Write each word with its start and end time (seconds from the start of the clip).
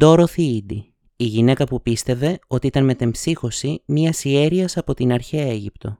Dorothy 0.00 0.24
Eady, 0.36 0.80
η 1.16 1.24
γυναίκα 1.24 1.64
που 1.64 1.82
πίστευε 1.82 2.38
ότι 2.46 2.66
ήταν 2.66 2.84
μετεμψύχωση 2.84 3.82
μιας 3.86 4.24
ιέρειας 4.24 4.76
από 4.76 4.94
την 4.94 5.12
αρχαία 5.12 5.46
Αίγυπτο. 5.46 5.98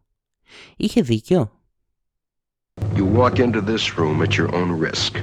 Είχε 0.76 1.00
δίκιο; 1.00 1.52
You 2.94 3.16
walk 3.16 3.34
into 3.34 3.60
this 3.64 3.98
room 3.98 4.22
at 4.22 4.36
your 4.36 4.50
own 4.54 4.88
risk. 4.88 5.22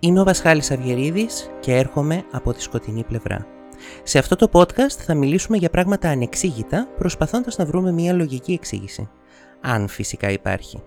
Είμαι 0.00 0.20
ο 0.20 0.24
Βασχάλης 0.24 0.70
Αυγερίδης 0.70 1.50
και 1.60 1.76
έρχομαι 1.76 2.24
από 2.32 2.52
τη 2.52 2.62
σκοτεινή 2.62 3.04
πλευρά. 3.04 3.46
Σε 4.02 4.18
αυτό 4.18 4.36
το 4.36 4.48
podcast 4.52 4.96
θα 5.06 5.14
μιλήσουμε 5.14 5.56
για 5.56 5.70
πράγματα 5.70 6.08
ανεξήγητα, 6.08 6.88
προσπαθώντας 6.98 7.56
να 7.56 7.66
βρούμε 7.66 7.92
μια 7.92 8.12
λογική 8.12 8.52
εξήγηση. 8.52 9.08
Αν 9.60 9.88
φυσικά 9.88 10.30
υπάρχει. 10.30 10.82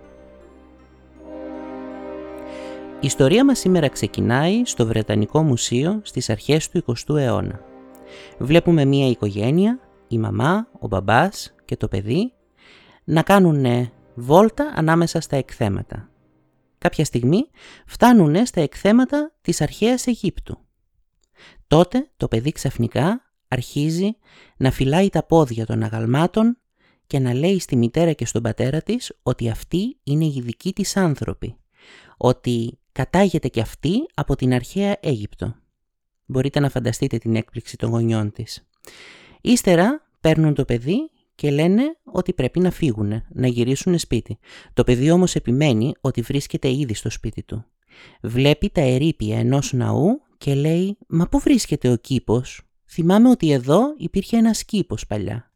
Η 3.04 3.06
ιστορία 3.06 3.46
μας 3.46 3.60
σήμερα 3.60 3.88
ξεκινάει 3.88 4.66
στο 4.66 4.86
Βρετανικό 4.86 5.44
Μουσείο 5.44 6.00
στις 6.04 6.30
αρχές 6.30 6.70
του 6.70 6.84
20ου 6.88 7.16
αιώνα. 7.16 7.60
Βλέπουμε 8.38 8.86
μια 8.86 9.08
οικογένεια, 9.08 9.80
η 10.08 10.18
μαμά, 10.18 10.68
ο 10.80 10.88
μπαμπάς 10.88 11.56
και 11.66 11.78
το 11.78 11.88
παιδί, 11.88 12.34
να 13.04 13.22
κάνουν 13.22 13.92
βόλτα 14.14 14.72
ανάμεσα 14.76 15.22
στα 15.22 15.36
εκθέματα. 15.36 16.10
Κάποια 16.78 17.06
στιγμή 17.06 17.50
φτάνουν 17.86 18.46
στα 18.46 18.62
εκθέματα 18.62 19.34
της 19.42 19.62
αρχαίας 19.62 20.08
Αιγύπτου. 20.08 20.58
Τότε 21.68 22.10
το 22.18 22.28
παιδί 22.28 22.52
ξαφνικά 22.52 23.22
αρχίζει 23.48 24.18
να 24.58 24.72
φυλάει 24.72 25.10
τα 25.10 25.24
πόδια 25.24 25.66
των 25.66 25.84
αγαλμάτων 25.84 26.58
και 27.08 27.20
να 27.20 27.34
λέει 27.34 27.60
στη 27.60 27.76
μητέρα 27.76 28.14
και 28.14 28.26
στον 28.26 28.42
πατέρα 28.42 28.82
της 28.82 29.14
ότι 29.24 29.50
αυτοί 29.50 29.98
είναι 30.04 30.26
οι 30.26 30.42
δικοί 30.42 30.74
της 30.74 30.98
άνθρωποι. 30.98 31.56
Ότι 32.18 32.80
κατάγεται 32.92 33.48
και 33.48 33.62
αυτή 33.62 34.06
από 34.14 34.36
την 34.36 34.54
αρχαία 34.54 34.98
Αίγυπτο. 35.00 35.56
Μπορείτε 36.26 36.60
να 36.60 36.70
φανταστείτε 36.70 37.18
την 37.18 37.36
έκπληξη 37.36 37.78
των 37.78 37.90
γονιών 37.90 38.32
της. 38.32 38.68
Ύστερα 39.42 40.08
παίρνουν 40.22 40.54
το 40.54 40.66
παιδί 40.66 41.10
και 41.36 41.52
λένε 41.52 41.84
ότι 42.04 42.34
πρέπει 42.34 42.60
να 42.60 42.72
φύγουν, 42.72 43.24
να 43.30 43.48
γυρίσουν 43.48 44.00
σπίτι. 44.00 44.38
Το 44.74 44.84
παιδί 44.84 45.12
όμως 45.12 45.36
επιμένει 45.36 45.94
ότι 46.02 46.22
βρίσκεται 46.22 46.72
ήδη 46.72 46.94
στο 46.94 47.10
σπίτι 47.10 47.44
του. 47.44 47.66
Βλέπει 48.22 48.70
τα 48.70 48.82
ερήπια 48.82 49.40
ενός 49.40 49.74
ναού 49.74 50.22
και 50.38 50.56
λέει 50.56 50.98
«Μα 51.08 51.28
πού 51.28 51.40
βρίσκεται 51.40 51.92
ο 51.92 51.96
κήπος» 51.96 52.62
Θυμάμαι 52.94 53.30
ότι 53.30 53.52
εδώ 53.52 53.94
υπήρχε 53.98 54.38
ένας 54.38 54.66
κήπος 54.66 55.08
παλιά. 55.08 55.52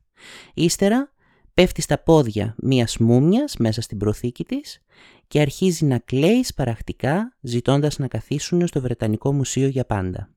Ύστερα 0.53 1.11
πέφτει 1.58 1.81
στα 1.81 1.97
πόδια 1.97 2.55
μίας 2.58 2.97
μούμιας 2.97 3.55
μέσα 3.58 3.81
στην 3.81 3.97
προθήκη 3.97 4.44
της 4.44 4.81
και 5.27 5.39
αρχίζει 5.39 5.86
να 5.86 5.97
κλαίει 5.97 6.44
σπαραχτικά 6.44 7.38
ζητώντας 7.41 7.97
να 7.97 8.08
καθίσουν 8.08 8.67
στο 8.67 8.81
Βρετανικό 8.81 9.33
Μουσείο 9.33 9.67
για 9.67 9.85
πάντα. 9.85 10.30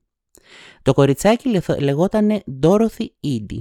Το 0.82 0.92
κοριτσάκι 0.92 1.60
λεγόταν 1.78 2.42
Dorothy 2.62 3.06
Eady 3.24 3.58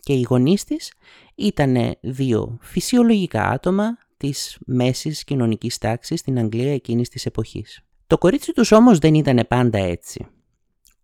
και 0.00 0.12
οι 0.12 0.22
γονείς 0.28 0.64
της 0.64 0.92
ήταν 1.34 1.96
δύο 2.00 2.58
φυσιολογικά 2.60 3.48
άτομα 3.48 3.98
της 4.16 4.58
μέσης 4.66 5.24
κοινωνικής 5.24 5.78
τάξης 5.78 6.20
στην 6.20 6.38
Αγγλία 6.38 6.72
εκείνης 6.72 7.08
της 7.08 7.26
εποχής. 7.26 7.80
Το 8.06 8.18
κορίτσι 8.18 8.52
τους 8.52 8.72
όμως 8.72 8.98
δεν 8.98 9.14
ήταν 9.14 9.44
πάντα 9.48 9.78
έτσι. 9.78 10.26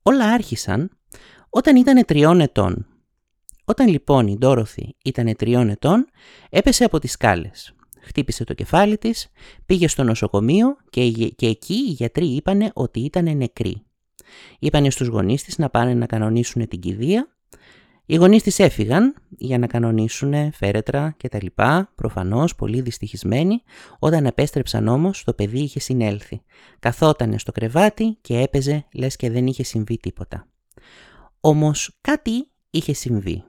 Όλα 0.03 0.25
άρχισαν 0.25 0.91
όταν 1.51 1.77
ήταν 1.77 2.05
τριών 2.05 2.41
ετών. 2.41 2.87
Όταν 3.69 3.89
λοιπόν 3.89 4.27
η 4.27 4.37
Ντόροθι 4.39 4.97
ήταν 5.05 5.37
τριών 5.37 5.69
ετών, 5.69 6.07
έπεσε 6.51 6.85
από 6.85 6.99
τις 6.99 7.13
σκάλες. 7.13 7.75
Χτύπησε 8.01 8.45
το 8.45 8.55
κεφάλι 8.55 8.99
της, 8.99 9.29
πήγε 9.67 9.89
στο 9.89 10.03
νοσοκομείο 10.03 10.77
και, 10.91 11.11
και 11.11 11.47
εκεί 11.47 11.75
οι 11.75 11.91
γιατροί 11.91 12.27
είπανε 12.27 12.71
ότι 12.75 13.01
ήταν 13.01 13.37
νεκρή. 13.37 13.83
Είπανε 14.59 14.91
στους 14.91 15.07
γονείς 15.07 15.43
της 15.45 15.59
να 15.59 15.71
πάνε 15.71 15.95
να 15.95 16.07
κανονίσουν 16.07 16.69
την 16.69 16.81
κηδεία 16.81 17.37
οι 18.09 18.17
γονείς 18.17 18.43
της 18.43 18.59
έφυγαν 18.59 19.15
για 19.29 19.59
να 19.59 19.67
κανονίσουν 19.67 20.53
φέρετρα 20.53 21.15
και 21.17 21.29
τα 21.29 21.39
λοιπά, 21.43 21.93
προφανώς 21.95 22.55
πολύ 22.55 22.81
δυστυχισμένοι, 22.81 23.63
όταν 23.99 24.27
επέστρεψαν 24.27 24.89
όμως 24.89 25.25
το 25.25 25.33
παιδί 25.35 25.59
είχε 25.59 25.81
συνέλθει. 25.81 26.43
Καθότανε 26.79 27.39
στο 27.39 27.53
κρεβάτι 27.53 28.19
και 28.21 28.39
έπαιζε 28.39 28.87
λες 28.95 29.17
και 29.17 29.31
δεν 29.31 29.47
είχε 29.47 29.63
συμβεί 29.63 29.97
τίποτα. 29.99 30.49
Όμως 31.41 31.99
κάτι 32.01 32.51
είχε 32.71 32.93
συμβεί. 32.93 33.45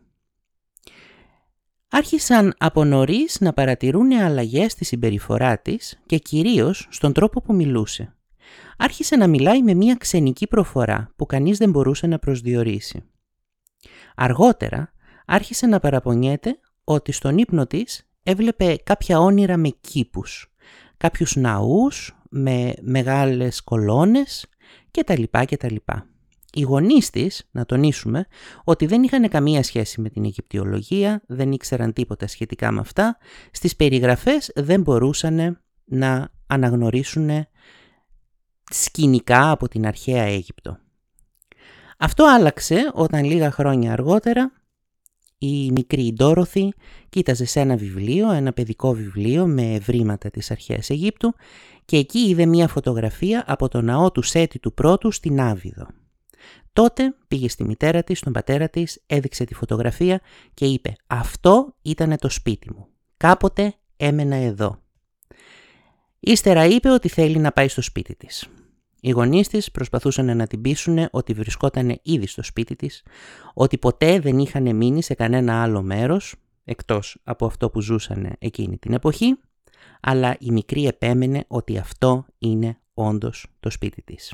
Άρχισαν 1.90 2.54
από 2.58 2.84
νωρίς 2.84 3.40
να 3.40 3.54
παρατηρούν 3.54 4.12
αλλαγές 4.12 4.72
στη 4.72 4.86
συμπεριφορά 4.86 5.60
της 5.60 6.00
και 6.06 6.18
κυρίως 6.18 6.88
στον 6.90 7.14
τρόπο 7.14 7.42
που 7.42 7.54
μιλούσε. 7.56 8.16
Άρχισε 8.78 9.16
να 9.16 9.28
μιλάει 9.28 9.64
με 9.64 9.74
μια 9.74 9.96
ξενική 9.96 10.48
προφορά 10.48 11.14
που 11.16 11.26
κανείς 11.26 11.58
δεν 11.58 11.70
μπορούσε 11.70 12.08
να 12.08 12.20
προσδιορίσει. 12.20 13.04
Αργότερα 14.16 14.94
άρχισε 15.26 15.66
να 15.68 15.80
παραπονιέται 15.80 16.60
ότι 16.84 17.12
στον 17.12 17.38
ύπνο 17.38 17.68
της 17.68 18.10
έβλεπε 18.24 18.76
κάποια 18.84 19.20
όνειρα 19.20 19.58
με 19.58 19.70
κήπους, 19.70 20.54
κάποιους 20.98 21.36
ναούς 21.36 22.18
με 22.30 22.74
μεγάλες 22.82 23.64
κολόνες 23.64 24.46
κτλ. 24.92 25.24
κτλ. 25.32 25.76
Οι 26.58 26.62
γονείς 26.62 27.10
της, 27.10 27.48
να 27.52 27.66
τονίσουμε, 27.66 28.26
ότι 28.64 28.86
δεν 28.86 29.04
είχαν 29.04 29.30
καμία 29.30 29.64
σχέση 29.64 30.02
με 30.02 30.10
την 30.10 30.26
Αιγυπτιολογία, 30.26 31.22
δεν 31.28 31.52
ήξεραν 31.52 31.94
τίποτα 31.94 32.28
σχετικά 32.28 32.72
με 32.72 32.80
αυτά, 32.80 33.18
στις 33.52 33.76
περιγραφές 33.76 34.52
δεν 34.56 34.82
μπορούσαν 34.82 35.62
να 35.86 36.30
αναγνωρίσουν 36.48 37.30
σκηνικά 38.70 39.52
από 39.52 39.68
την 39.68 39.88
αρχαία 39.88 40.24
Αίγυπτο. 40.24 40.78
Αυτό 41.98 42.26
άλλαξε 42.26 42.92
όταν 42.94 43.24
λίγα 43.26 43.52
χρόνια 43.52 43.92
αργότερα 43.92 44.52
η 45.38 45.72
μικρή 45.72 46.14
Ντόροθι 46.14 46.74
κοίταζε 47.10 47.46
σε 47.46 47.60
ένα 47.60 47.76
βιβλίο, 47.76 48.32
ένα 48.32 48.54
παιδικό 48.54 48.94
βιβλίο 48.94 49.48
με 49.48 49.74
ευρήματα 49.74 50.30
της 50.30 50.52
αρχαίας 50.52 50.90
Αιγύπτου 50.90 51.34
και 51.86 51.98
εκεί 51.98 52.20
είδε 52.20 52.46
μια 52.46 52.68
φωτογραφία 52.68 53.44
από 53.48 53.68
το 53.68 53.82
ναό 53.82 54.12
του 54.12 54.22
Σέτη 54.22 54.60
του 54.60 54.74
πρώτου 54.74 55.12
στην 55.12 55.42
Άβυδο. 55.42 55.88
Τότε 56.78 57.16
πήγε 57.28 57.50
στη 57.50 57.64
μητέρα 57.64 58.04
της, 58.04 58.18
στον 58.20 58.34
πατέρα 58.34 58.70
της, 58.70 59.04
έδειξε 59.06 59.44
τη 59.44 59.54
φωτογραφία 59.54 60.22
και 60.54 60.66
είπε 60.66 60.96
«Αυτό 61.08 61.76
ήταν 61.82 62.18
το 62.18 62.30
σπίτι 62.30 62.74
μου. 62.74 62.88
Κάποτε 63.18 63.76
έμενα 63.98 64.36
εδώ». 64.36 64.82
Ύστερα 66.20 66.66
είπε 66.66 66.90
ότι 66.90 67.08
θέλει 67.08 67.38
να 67.38 67.52
πάει 67.52 67.68
στο 67.68 67.82
σπίτι 67.82 68.16
της. 68.16 68.48
Οι 69.02 69.10
γονείς 69.10 69.48
της 69.48 69.72
προσπαθούσαν 69.72 70.38
να 70.38 70.48
την 70.48 70.62
πείσουν 70.62 71.08
ότι 71.12 71.34
βρισκόταν 71.34 72.00
ήδη 72.02 72.28
στο 72.28 72.44
σπίτι 72.44 72.76
της, 72.76 73.04
ότι 73.54 73.78
ποτέ 73.78 74.20
δεν 74.20 74.40
είχαν 74.40 74.76
μείνει 74.76 75.04
σε 75.04 75.14
κανένα 75.14 75.62
άλλο 75.62 75.82
μέρος 75.82 76.36
εκτός 76.64 77.18
από 77.24 77.46
αυτό 77.46 77.70
που 77.70 77.82
ζούσαν 77.82 78.36
εκείνη 78.40 78.78
την 78.78 78.94
εποχή, 78.94 79.40
αλλά 80.02 80.36
η 80.40 80.52
μικρή 80.52 80.86
επέμενε 80.86 81.46
ότι 81.48 81.78
αυτό 81.78 82.26
είναι 82.38 82.80
όντως 82.94 83.48
το 83.60 83.70
σπίτι 83.70 84.02
της. 84.02 84.34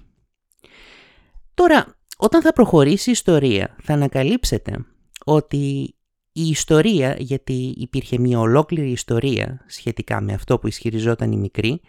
Τώρα, 1.53 1.95
όταν 2.23 2.41
θα 2.41 2.53
προχωρήσει 2.53 3.09
η 3.09 3.11
ιστορία, 3.11 3.75
θα 3.81 3.93
ανακαλύψετε 3.93 4.85
ότι 5.25 5.95
η 6.31 6.47
ιστορία, 6.47 7.15
γιατί 7.19 7.73
υπήρχε 7.77 8.19
μια 8.19 8.39
ολόκληρη 8.39 8.91
ιστορία 8.91 9.65
σχετικά 9.67 10.21
με 10.21 10.33
αυτό 10.33 10.59
που 10.59 10.67
ισχυριζόταν 10.67 11.31
η 11.31 11.37
μικρή, 11.37 11.81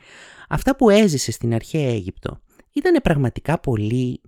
αυτά 0.49 0.77
που 0.77 0.91
έζησε 0.91 1.33
στην 1.33 1.55
αρχαία 1.55 1.89
Αίγυπτο 1.89 2.41
ήταν 2.73 3.03
πραγματικά 3.03 3.59
πολύ 3.59 4.21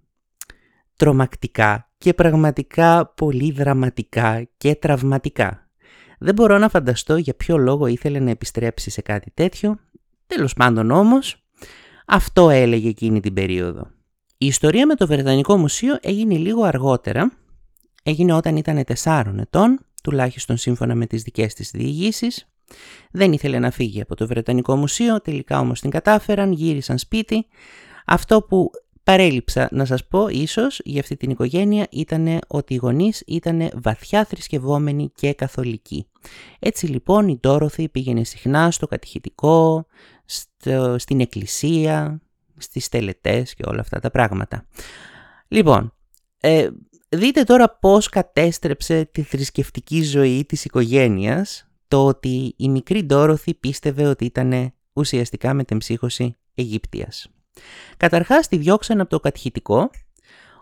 τρομακτικά 0.96 1.90
και 1.98 2.14
πραγματικά 2.14 3.06
πολύ 3.06 3.52
δραματικά 3.52 4.48
και 4.56 4.74
τραυματικά. 4.74 5.70
Δεν 6.18 6.34
μπορώ 6.34 6.58
να 6.58 6.68
φανταστώ 6.68 7.16
για 7.16 7.34
ποιο 7.34 7.56
λόγο 7.56 7.86
ήθελε 7.86 8.18
να 8.18 8.30
επιστρέψει 8.30 8.90
σε 8.90 9.02
κάτι 9.02 9.30
τέτοιο. 9.34 9.78
Τέλος 10.26 10.54
πάντων 10.54 10.90
όμως, 10.90 11.46
αυτό 12.06 12.50
έλεγε 12.50 12.88
εκείνη 12.88 13.20
την 13.20 13.34
περίοδο. 13.34 13.94
Η 14.38 14.46
ιστορία 14.46 14.86
με 14.86 14.94
το 14.94 15.06
Βρετανικό 15.06 15.56
Μουσείο 15.56 15.98
έγινε 16.00 16.36
λίγο 16.36 16.62
αργότερα. 16.62 17.32
Έγινε 18.02 18.32
όταν 18.32 18.56
ήταν 18.56 18.84
4 19.02 19.34
ετών, 19.38 19.80
τουλάχιστον 20.02 20.56
σύμφωνα 20.56 20.94
με 20.94 21.06
τις 21.06 21.22
δικές 21.22 21.54
της 21.54 21.70
διηγήσεις. 21.70 22.48
Δεν 23.10 23.32
ήθελε 23.32 23.58
να 23.58 23.70
φύγει 23.70 24.00
από 24.00 24.14
το 24.14 24.26
Βρετανικό 24.26 24.76
Μουσείο, 24.76 25.20
τελικά 25.20 25.58
όμως 25.58 25.80
την 25.80 25.90
κατάφεραν, 25.90 26.52
γύρισαν 26.52 26.98
σπίτι, 26.98 27.46
αυτό 28.06 28.42
που 28.42 28.70
παρέλειψα 29.04 29.68
να 29.70 29.84
σας 29.84 30.06
πω 30.06 30.28
ίσως 30.28 30.80
για 30.84 31.00
αυτή 31.00 31.16
την 31.16 31.30
οικογένεια 31.30 31.86
ήταν 31.90 32.38
ότι 32.46 32.74
οι 32.74 32.76
γονείς 32.76 33.22
ήταν 33.26 33.70
βαθιά 33.74 34.24
θρησκευόμενοι 34.24 35.10
και 35.14 35.32
καθολικοί. 35.32 36.06
Έτσι 36.58 36.86
λοιπόν 36.86 37.28
η 37.28 37.38
Ντόροθη 37.40 37.88
πήγαινε 37.88 38.24
συχνά 38.24 38.70
στο 38.70 38.86
κατηχητικό, 38.86 39.86
στο, 40.24 40.96
στην 40.98 41.20
εκκλησία, 41.20 42.20
στις 42.58 42.88
τελετές 42.88 43.54
και 43.54 43.62
όλα 43.66 43.80
αυτά 43.80 44.00
τα 44.00 44.10
πράγματα. 44.10 44.66
Λοιπόν, 45.48 45.94
ε, 46.40 46.68
δείτε 47.08 47.42
τώρα 47.42 47.70
πώς 47.70 48.08
κατέστρεψε 48.08 49.04
τη 49.04 49.22
θρησκευτική 49.22 50.02
ζωή 50.02 50.44
της 50.44 50.64
οικογένειας 50.64 51.66
το 51.88 51.96
το 51.96 52.06
ότι 52.06 52.54
η 52.56 52.68
μικρή 52.68 53.02
Ντόροθι 53.02 53.54
πίστευε 53.54 54.06
ότι 54.06 54.24
ήταν 54.24 54.72
ουσιαστικά 54.92 55.54
μετεμψύχωση 55.54 56.36
Αιγύπτιας. 56.54 57.28
Καταρχάς 57.96 58.48
τη 58.48 58.56
διώξαν 58.56 59.00
από 59.00 59.10
το 59.10 59.20
κατηχητικό 59.20 59.90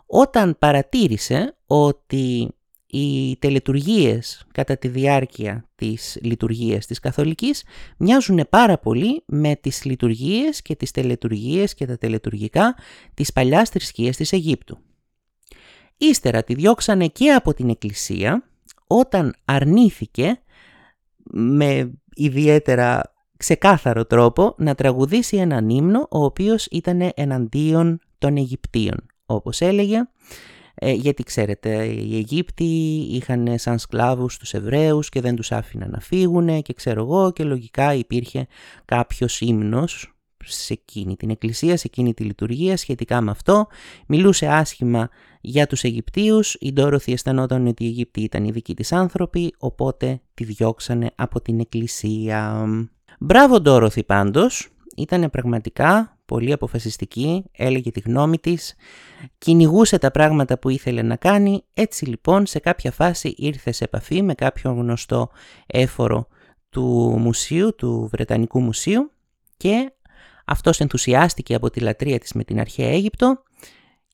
όταν 0.07 0.59
παρατήρησε 0.59 1.57
ότι 1.67 2.49
οι 2.97 3.37
τελετουργίες 3.39 4.47
κατά 4.53 4.77
τη 4.77 4.89
διάρκεια 4.89 5.69
της 5.75 6.19
λειτουργίας 6.23 6.87
της 6.87 6.99
καθολικής 6.99 7.65
μοιάζουν 7.97 8.47
πάρα 8.51 8.79
πολύ 8.79 9.23
με 9.27 9.57
τις 9.57 9.85
λειτουργίες 9.85 10.63
και 10.63 10.77
τις 10.77 10.91
τελετουργίες 10.91 11.75
και 11.75 11.87
τα 11.87 11.99
τελετουργικά 11.99 12.75
της 13.15 13.33
παλιάς 13.33 13.69
θρησκείας 13.69 14.17
της 14.17 14.33
Αιγύπτου. 14.33 14.79
Ύστερα 15.97 16.43
τη 16.45 16.55
διώξανε 16.55 17.07
και 17.07 17.33
από 17.33 17.55
την 17.55 17.69
εκκλησία 17.69 18.45
όταν 18.87 19.35
αρνήθηκε 19.45 20.43
με 21.33 21.93
ιδιαίτερα 22.15 23.15
ξεκάθαρο 23.37 24.07
τρόπο 24.07 24.55
να 24.59 24.75
τραγουδήσει 24.75 25.37
έναν 25.37 25.69
ύμνο 25.69 26.07
ο 26.11 26.25
οποίος 26.25 26.67
ήταν 26.67 27.11
εναντίον 27.15 27.99
των 28.19 28.37
Αιγυπτίων. 28.37 29.07
Όπως 29.27 29.61
έλεγε, 29.61 29.99
ε, 30.75 30.93
γιατί 30.93 31.23
ξέρετε 31.23 31.85
οι 31.85 32.17
Αιγύπτιοι 32.17 33.09
είχαν 33.11 33.59
σαν 33.59 33.79
σκλάβους 33.79 34.37
τους 34.37 34.55
Εβραίους 34.55 35.09
και 35.09 35.21
δεν 35.21 35.37
τους 35.37 35.53
άφηναν 35.53 35.91
να 35.91 36.01
φύγουν 36.01 36.63
και 36.63 36.73
ξέρω 36.73 37.03
εγώ 37.03 37.33
και 37.33 37.45
λογικά 37.45 37.95
υπήρχε 37.95 38.47
κάποιος 38.85 39.41
ύμνος 39.41 40.15
σε 40.47 40.73
εκείνη 40.73 41.17
την 41.17 41.31
εκκλησία, 41.31 41.77
σε 41.77 41.83
εκείνη 41.87 42.15
τη 42.15 42.25
λειτουργία 42.25 42.77
σχετικά 42.77 43.21
με 43.21 43.31
αυτό. 43.31 43.67
Μιλούσε 44.07 44.47
άσχημα 44.47 45.09
για 45.41 45.67
τους 45.67 45.83
Αιγυπτίους, 45.83 46.57
η 46.61 46.73
Ντόροθι 46.73 47.13
αισθανόταν 47.13 47.67
ότι 47.67 47.85
οι 47.85 47.87
Αιγύπτιοι 47.87 48.25
ήταν 48.25 48.45
οι 48.45 48.51
δικοί 48.51 48.75
της 48.75 48.93
άνθρωποι, 48.93 49.55
οπότε 49.59 50.21
τη 50.35 50.45
διώξανε 50.45 51.11
από 51.15 51.41
την 51.41 51.61
εκκλησία. 51.61 52.67
Μπράβο 53.21 53.61
Ντόροθι 53.61 54.05
πάντως, 54.05 54.69
ήταν 54.97 55.31
πραγματικά 55.31 56.14
πολύ 56.25 56.53
αποφασιστική, 56.53 57.45
έλεγε 57.53 57.91
τη 57.91 58.01
γνώμη 58.01 58.39
της, 58.39 58.75
κυνηγούσε 59.39 59.99
τα 59.99 60.11
πράγματα 60.11 60.59
που 60.59 60.69
ήθελε 60.69 61.03
να 61.03 61.17
κάνει, 61.17 61.65
έτσι 61.75 62.05
λοιπόν 62.05 62.47
σε 62.47 62.59
κάποια 62.59 62.91
φάση 62.91 63.35
ήρθε 63.37 63.73
σε 63.73 63.85
επαφή 63.85 64.23
με 64.23 64.35
κάποιον 64.35 64.75
γνωστό 64.75 65.31
έφορο 65.67 66.29
του 66.71 67.17
μουσείου, 67.19 67.75
του 67.75 68.09
Βρετανικού 68.13 68.61
Μουσείου 68.61 69.11
και 69.57 69.93
αυτός 70.45 70.81
ενθουσιάστηκε 70.81 71.55
από 71.55 71.71
τη 71.71 71.81
λατρεία 71.81 72.19
της 72.19 72.33
με 72.33 72.45
την 72.45 72.61
αρχαία 72.61 72.89
Αίγυπτο 72.89 73.43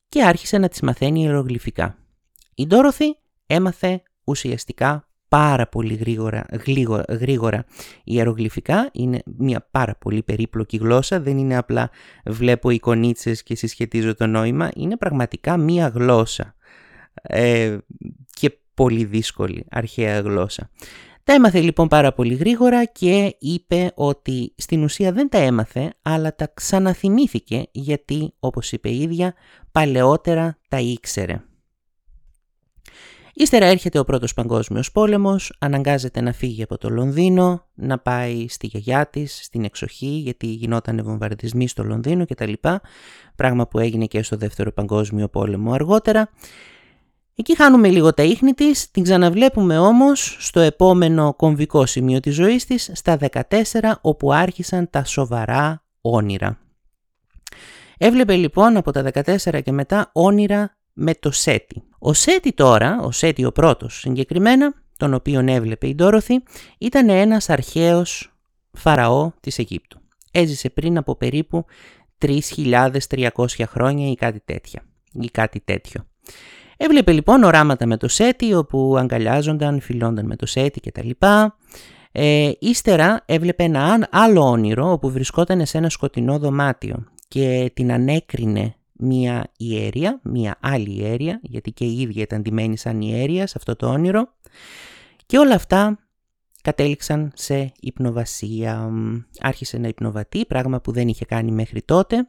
και 0.09 0.23
άρχισε 0.23 0.57
να 0.57 0.67
τις 0.67 0.81
μαθαίνει 0.81 1.21
ιερογλυφικά. 1.21 1.97
Η 2.55 2.67
Ντόροθι 2.67 3.17
έμαθε 3.45 4.03
ουσιαστικά 4.23 5.10
πάρα 5.31 5.67
πολύ 5.67 5.93
γρήγορα, 5.93 6.45
γρήγορα, 6.65 7.03
γρήγορα 7.09 7.65
ιερογλυφικά. 8.03 8.89
Είναι 8.93 9.21
μια 9.37 9.67
πάρα 9.71 9.95
πολύ 9.95 10.23
περίπλοκη 10.23 10.77
γλώσσα, 10.77 11.19
δεν 11.19 11.37
είναι 11.37 11.57
απλά 11.57 11.89
βλέπω 12.25 12.69
εικονίτσες 12.69 13.43
και 13.43 13.55
συσχετίζω 13.55 14.15
το 14.15 14.27
νόημα, 14.27 14.71
είναι 14.75 14.97
πραγματικά 14.97 15.57
μια 15.57 15.87
γλώσσα 15.87 16.55
ε, 17.21 17.77
και 18.29 18.57
πολύ 18.73 19.03
δύσκολη 19.03 19.65
αρχαία 19.69 20.19
γλώσσα. 20.19 20.69
Τα 21.23 21.33
έμαθε 21.33 21.59
λοιπόν 21.59 21.87
πάρα 21.87 22.13
πολύ 22.13 22.33
γρήγορα 22.33 22.85
και 22.85 23.35
είπε 23.39 23.91
ότι 23.95 24.53
στην 24.57 24.83
ουσία 24.83 25.11
δεν 25.11 25.29
τα 25.29 25.37
έμαθε 25.37 25.93
αλλά 26.01 26.35
τα 26.35 26.51
ξαναθυμήθηκε 26.53 27.67
γιατί 27.71 28.33
όπως 28.39 28.71
είπε 28.71 28.89
η 28.89 29.01
ίδια 29.01 29.33
παλαιότερα 29.71 30.57
τα 30.69 30.79
ήξερε. 30.79 31.41
Ύστερα 33.33 33.65
έρχεται 33.65 33.99
ο 33.99 34.03
πρώτος 34.03 34.33
παγκόσμιος 34.33 34.91
πόλεμος, 34.91 35.55
αναγκάζεται 35.59 36.21
να 36.21 36.33
φύγει 36.33 36.63
από 36.63 36.77
το 36.77 36.89
Λονδίνο, 36.89 37.65
να 37.73 37.99
πάει 37.99 38.45
στη 38.47 38.67
γιαγιά 38.67 39.07
της, 39.07 39.39
στην 39.43 39.63
εξοχή, 39.63 40.05
γιατί 40.05 40.47
γινόταν 40.47 41.01
βομβαρδισμοί 41.03 41.67
στο 41.67 41.83
Λονδίνο 41.83 42.25
κτλ. 42.25 42.53
Πράγμα 43.35 43.67
που 43.67 43.79
έγινε 43.79 44.05
και 44.05 44.23
στο 44.23 44.37
δεύτερο 44.37 44.71
παγκόσμιο 44.71 45.27
πόλεμο 45.27 45.73
αργότερα. 45.73 46.29
Εκεί 47.35 47.55
χάνουμε 47.55 47.89
λίγο 47.89 48.13
τα 48.13 48.23
ίχνη 48.23 48.53
της, 48.53 48.91
την 48.91 49.03
ξαναβλέπουμε 49.03 49.77
όμως 49.77 50.37
στο 50.39 50.59
επόμενο 50.59 51.33
κομβικό 51.33 51.85
σημείο 51.85 52.19
της 52.19 52.35
ζωής 52.35 52.65
της, 52.65 52.91
στα 52.93 53.17
14 53.17 53.91
όπου 54.01 54.33
άρχισαν 54.33 54.89
τα 54.89 55.03
σοβαρά 55.03 55.83
όνειρα. 56.01 56.59
Έβλεπε 57.97 58.35
λοιπόν 58.35 58.77
από 58.77 58.91
τα 58.91 59.03
14 59.13 59.61
και 59.63 59.71
μετά 59.71 60.09
όνειρα 60.13 60.77
με 60.93 61.13
το 61.13 61.31
Σέτι. 61.31 61.83
Ο 61.99 62.13
Σέτι 62.13 62.53
τώρα, 62.53 62.99
ο 63.01 63.11
Σέτι 63.11 63.45
ο 63.45 63.51
πρώτος 63.51 63.99
συγκεκριμένα, 63.99 64.73
τον 64.97 65.13
οποίον 65.13 65.47
έβλεπε 65.47 65.87
η 65.87 65.95
Ντόροθι, 65.95 66.43
ήταν 66.77 67.09
ένας 67.09 67.49
αρχαίος 67.49 68.33
φαραώ 68.71 69.31
της 69.39 69.59
Αιγύπτου. 69.59 69.99
Έζησε 70.31 70.69
πριν 70.69 70.97
από 70.97 71.15
περίπου 71.15 71.65
3.300 72.17 73.29
χρόνια 73.67 74.09
ή 74.09 74.15
κάτι, 74.15 74.41
τέτοια, 74.45 74.81
ή 75.11 75.29
κάτι 75.31 75.59
τέτοιο. 75.59 76.05
Έβλεπε 76.77 77.11
λοιπόν 77.11 77.43
οράματα 77.43 77.85
με 77.85 77.97
το 77.97 78.07
Σέτι 78.07 78.53
όπου 78.53 78.95
αγκαλιάζονταν, 78.97 79.81
φιλώνταν 79.81 80.25
με 80.25 80.35
το 80.35 80.45
Σέτι 80.45 80.79
κτλ. 80.79 81.09
Ε, 82.11 82.51
ύστερα 82.59 83.23
έβλεπε 83.25 83.63
ένα 83.63 84.07
άλλο 84.11 84.41
όνειρο 84.41 84.91
όπου 84.91 85.11
βρισκόταν 85.11 85.65
σε 85.65 85.77
ένα 85.77 85.89
σκοτεινό 85.89 86.39
δωμάτιο 86.39 87.03
και 87.27 87.71
την 87.73 87.91
ανέκρινε 87.91 88.75
μία 89.01 89.51
ιέρια, 89.57 90.19
μία 90.23 90.57
άλλη 90.59 90.91
ιέρια, 90.91 91.39
γιατί 91.43 91.71
και 91.71 91.85
η 91.85 91.99
ίδια 91.99 92.21
ήταν 92.21 92.41
ντυμένη 92.41 92.77
σαν 92.77 93.01
ιέρια 93.01 93.47
σε 93.47 93.53
αυτό 93.57 93.75
το 93.75 93.87
όνειρο. 93.87 94.27
Και 95.25 95.37
όλα 95.37 95.55
αυτά 95.55 95.99
κατέληξαν 96.61 97.31
σε 97.35 97.71
υπνοβασία. 97.79 98.91
Άρχισε 99.39 99.77
να 99.77 99.87
υπνοβατεί, 99.87 100.45
πράγμα 100.45 100.81
που 100.81 100.91
δεν 100.91 101.07
είχε 101.07 101.25
κάνει 101.25 101.51
μέχρι 101.51 101.81
τότε. 101.81 102.27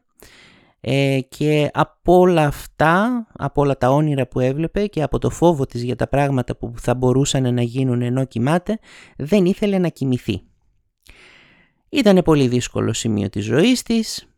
Ε, 0.85 1.21
και 1.29 1.71
από 1.73 2.19
όλα 2.19 2.47
αυτά, 2.47 3.27
από 3.33 3.61
όλα 3.61 3.77
τα 3.79 3.91
όνειρα 3.91 4.27
που 4.27 4.41
έβλεπε 4.41 4.87
και 4.87 5.03
από 5.03 5.19
το 5.19 5.31
φόβο 5.31 5.67
της 5.67 5.83
για 5.83 5.97
τα 5.97 6.09
πράγματα 6.09 6.57
που 6.57 6.75
θα 6.77 6.95
μπορούσαν 6.95 7.55
να 7.55 7.63
γίνουν 7.63 8.03
ενώ 8.03 8.25
κοιμάται, 8.25 8.79
δεν 9.17 9.45
ήθελε 9.45 9.79
να 9.79 9.89
κοιμηθεί. 9.89 10.43
Ήταν 11.89 12.23
πολύ 12.25 12.49
δύσκολο 12.49 12.93
σημείο 12.93 13.29
της 13.29 13.45
ζωής 13.45 13.83
της, 13.83 14.29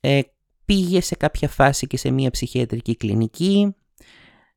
ε, 0.00 0.20
πήγε 0.72 1.00
σε 1.00 1.14
κάποια 1.14 1.48
φάση 1.48 1.86
και 1.86 1.96
σε 1.96 2.10
μια 2.10 2.30
ψυχιατρική 2.30 2.96
κλινική. 2.96 3.74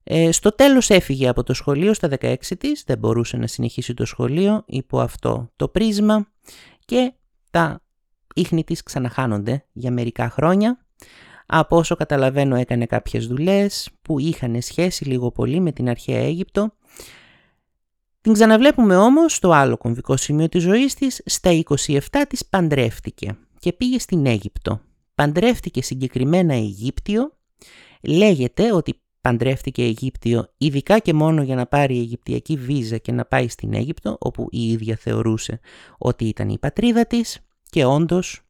Ε, 0.04 0.32
στο 0.32 0.56
τέλος 0.56 0.90
έφυγε 0.90 1.28
από 1.28 1.44
το 1.44 1.54
σχολείο 1.54 1.94
στα 1.94 2.10
16 2.20 2.36
της, 2.58 2.84
δεν 2.86 2.98
μπορούσε 2.98 3.38
να 3.38 3.48
συνεχίσει 3.48 3.94
το 3.94 4.06
σχολείο 4.06 4.64
υπό 4.66 5.00
αυτό 5.00 5.52
το 5.56 5.68
πρίσμα 5.68 6.28
και 6.86 7.14
τα 7.52 7.82
ίχνη 8.36 8.64
της 8.64 8.84
ξαναχάνονται 8.84 9.66
για 9.72 9.92
μερικά 9.92 10.30
χρόνια. 10.30 10.86
Από 11.46 11.78
όσο 11.78 11.96
καταλαβαίνω 11.96 12.56
έκανε 12.56 12.86
κάποιες 12.86 13.28
δουλειές 13.28 13.90
που 14.02 14.20
είχαν 14.20 14.62
σχέση 14.62 15.06
λίγο 15.06 15.32
πολύ 15.32 15.60
με 15.60 15.72
την 15.72 15.90
αρχαία 15.90 16.20
Αίγυπτο. 16.20 16.74
Την 18.22 18.34
ξαναβλέπουμε 18.34 18.96
όμως 18.96 19.36
στο 19.36 19.52
άλλο 19.52 19.78
κομβικό 19.78 20.18
σημείο 20.18 20.50
της 20.50 20.64
ζωής 20.64 20.94
της, 20.94 21.22
στα 21.26 21.64
27 21.70 22.00
της 22.28 22.46
παντρεύτηκε 22.46 23.38
και 23.60 23.74
πήγε 23.74 24.00
στην 24.00 24.26
Αίγυπτο 24.26 24.82
παντρεύτηκε 25.16 25.82
συγκεκριμένα 25.82 26.54
Αιγύπτιο, 26.54 27.32
λέγεται 28.02 28.74
ότι 28.74 29.00
παντρεύτηκε 29.22 29.84
Αιγύπτιο 29.84 30.48
ειδικά 30.58 31.00
και 31.00 31.14
μόνο 31.14 31.44
για 31.44 31.56
να 31.56 31.66
πάρει 31.66 31.98
Αιγυπτιακή 31.98 32.58
βίζα 32.58 32.98
και 32.98 33.12
να 33.12 33.26
πάει 33.26 33.48
στην 33.48 33.74
Αίγυπτο, 33.74 34.18
όπου 34.20 34.48
η 34.52 34.72
ίδια 34.72 34.96
θεωρούσε 34.96 35.60
ότι 35.98 36.26
ήταν 36.26 36.50
η 36.50 36.58
πατρίδα 36.58 37.06
της 37.06 37.40
και 37.70 37.86
όντως 37.86 38.42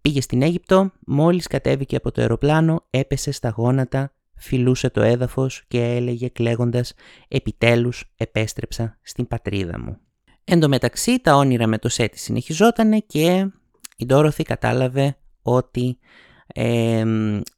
πήγε 0.00 0.20
στην 0.20 0.42
Αίγυπτο, 0.42 0.90
μόλις 1.06 1.46
κατέβηκε 1.46 1.96
από 1.96 2.12
το 2.12 2.20
αεροπλάνο 2.20 2.86
έπεσε 2.90 3.30
στα 3.30 3.48
γόνατα, 3.48 4.12
φιλούσε 4.36 4.90
το 4.90 5.02
έδαφος 5.02 5.64
και 5.68 5.82
έλεγε 5.82 6.28
κλαίγοντας 6.28 6.92
«Επιτέλους 7.28 8.04
επέστρεψα 8.16 8.98
στην 9.02 9.26
πατρίδα 9.26 9.80
μου». 9.80 9.98
Εν 10.44 10.60
τω 10.60 10.68
μεταξύ 10.68 11.20
τα 11.20 11.36
όνειρα 11.36 11.66
με 11.66 11.78
το 11.78 11.88
Σέτι 11.88 12.18
συνεχιζότανε 12.18 12.98
και 12.98 13.50
η 13.96 14.06
Ντόροθη 14.06 14.42
κατάλαβε 14.42 15.16
ότι 15.46 15.98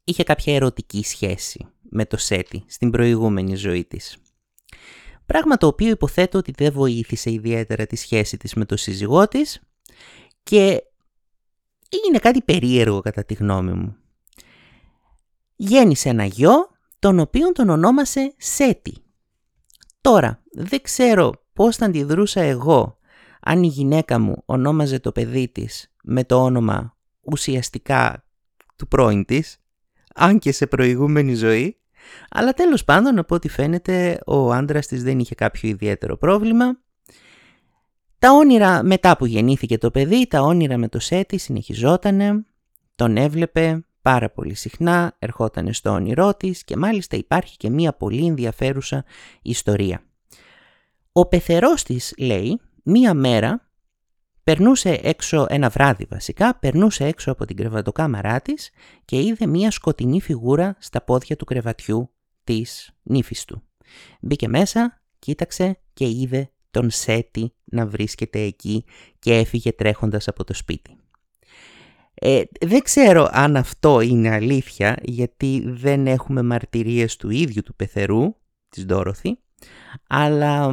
είχε 0.03 0.23
κάποια 0.23 0.55
ερωτική 0.55 1.03
σχέση 1.03 1.67
με 1.89 2.05
το 2.05 2.17
Σέτι 2.17 2.63
στην 2.67 2.89
προηγούμενη 2.91 3.55
ζωή 3.55 3.85
της. 3.85 4.17
Πράγμα 5.25 5.57
το 5.57 5.67
οποίο 5.67 5.89
υποθέτω 5.89 6.37
ότι 6.37 6.53
δεν 6.57 6.71
βοήθησε 6.71 7.31
ιδιαίτερα 7.31 7.85
τη 7.85 7.95
σχέση 7.95 8.37
της 8.37 8.53
με 8.53 8.65
το 8.65 8.77
σύζυγό 8.77 9.27
της 9.27 9.61
και 10.43 10.83
είναι 12.07 12.19
κάτι 12.19 12.41
περίεργο 12.41 12.99
κατά 13.01 13.23
τη 13.23 13.33
γνώμη 13.33 13.71
μου. 13.71 13.95
Γέννησε 15.55 16.09
ένα 16.09 16.25
γιο 16.25 16.53
τον 16.99 17.19
οποίον 17.19 17.53
τον 17.53 17.69
ονόμασε 17.69 18.33
Σέτι. 18.37 18.97
Τώρα 20.01 20.43
δεν 20.51 20.81
ξέρω 20.81 21.33
πώς 21.53 21.75
θα 21.75 21.85
αντιδρούσα 21.85 22.41
εγώ 22.41 22.97
αν 23.41 23.63
η 23.63 23.67
γυναίκα 23.67 24.19
μου 24.19 24.43
ονόμαζε 24.45 24.99
το 24.99 25.11
παιδί 25.11 25.47
της 25.47 25.93
με 26.03 26.23
το 26.23 26.43
όνομα 26.43 26.97
ουσιαστικά 27.21 28.25
του 28.75 28.87
πρώην 28.87 29.25
της, 29.25 29.57
αν 30.15 30.39
και 30.39 30.51
σε 30.51 30.67
προηγούμενη 30.67 31.35
ζωή, 31.35 31.77
αλλά 32.29 32.53
τέλος 32.53 32.83
πάντων 32.83 33.17
από 33.17 33.35
ό,τι 33.35 33.49
φαίνεται 33.49 34.19
ο 34.25 34.51
άντρας 34.51 34.87
της 34.87 35.03
δεν 35.03 35.19
είχε 35.19 35.35
κάποιο 35.35 35.69
ιδιαίτερο 35.69 36.17
πρόβλημα. 36.17 36.79
Τα 38.19 38.31
όνειρα 38.31 38.83
μετά 38.83 39.17
που 39.17 39.25
γεννήθηκε 39.25 39.77
το 39.77 39.91
παιδί, 39.91 40.27
τα 40.27 40.41
όνειρα 40.41 40.77
με 40.77 40.87
το 40.87 40.99
Σέτι 40.99 41.37
συνεχιζότανε, 41.37 42.45
τον 42.95 43.17
έβλεπε 43.17 43.83
πάρα 44.01 44.29
πολύ 44.29 44.53
συχνά, 44.53 45.15
ερχόταν 45.19 45.73
στο 45.73 45.89
όνειρό 45.89 46.35
της 46.35 46.63
και 46.63 46.77
μάλιστα 46.77 47.17
υπάρχει 47.17 47.57
και 47.57 47.69
μία 47.69 47.93
πολύ 47.93 48.25
ενδιαφέρουσα 48.25 49.05
ιστορία. 49.41 50.03
Ο 51.11 51.27
πεθερός 51.27 51.83
της, 51.83 52.13
λέει, 52.17 52.61
μία 52.83 53.13
μέρα 53.13 53.68
περνούσε 54.49 54.99
έξω, 55.03 55.45
ένα 55.49 55.69
βράδυ 55.69 56.05
βασικά, 56.09 56.55
περνούσε 56.55 57.05
έξω 57.05 57.31
από 57.31 57.45
την 57.45 57.55
κρεβατοκάμαρά 57.55 58.41
της 58.41 58.69
και 59.05 59.21
είδε 59.21 59.47
μία 59.47 59.71
σκοτεινή 59.71 60.21
φιγούρα 60.21 60.75
στα 60.79 61.01
πόδια 61.01 61.35
του 61.35 61.45
κρεβατιού 61.45 62.09
της 62.43 62.91
νύφης 63.03 63.45
του. 63.45 63.63
Μπήκε 64.21 64.47
μέσα, 64.47 65.01
κοίταξε 65.19 65.79
και 65.93 66.07
είδε 66.07 66.51
τον 66.71 66.89
Σέτι 66.89 67.53
να 67.63 67.85
βρίσκεται 67.85 68.39
εκεί 68.39 68.85
και 69.19 69.37
έφυγε 69.37 69.71
τρέχοντας 69.71 70.27
από 70.27 70.43
το 70.43 70.53
σπίτι. 70.53 70.97
Ε, 72.13 72.41
δεν 72.61 72.79
ξέρω 72.81 73.29
αν 73.31 73.55
αυτό 73.55 74.01
είναι 74.01 74.29
αλήθεια 74.29 74.97
γιατί 75.01 75.63
δεν 75.65 76.07
έχουμε 76.07 76.41
μαρτυρίες 76.41 77.15
του 77.15 77.29
ίδιου 77.29 77.63
του 77.63 77.75
πεθερού, 77.75 78.35
της 78.69 78.85
Ντόροθη, 78.85 79.39
αλλά 80.07 80.71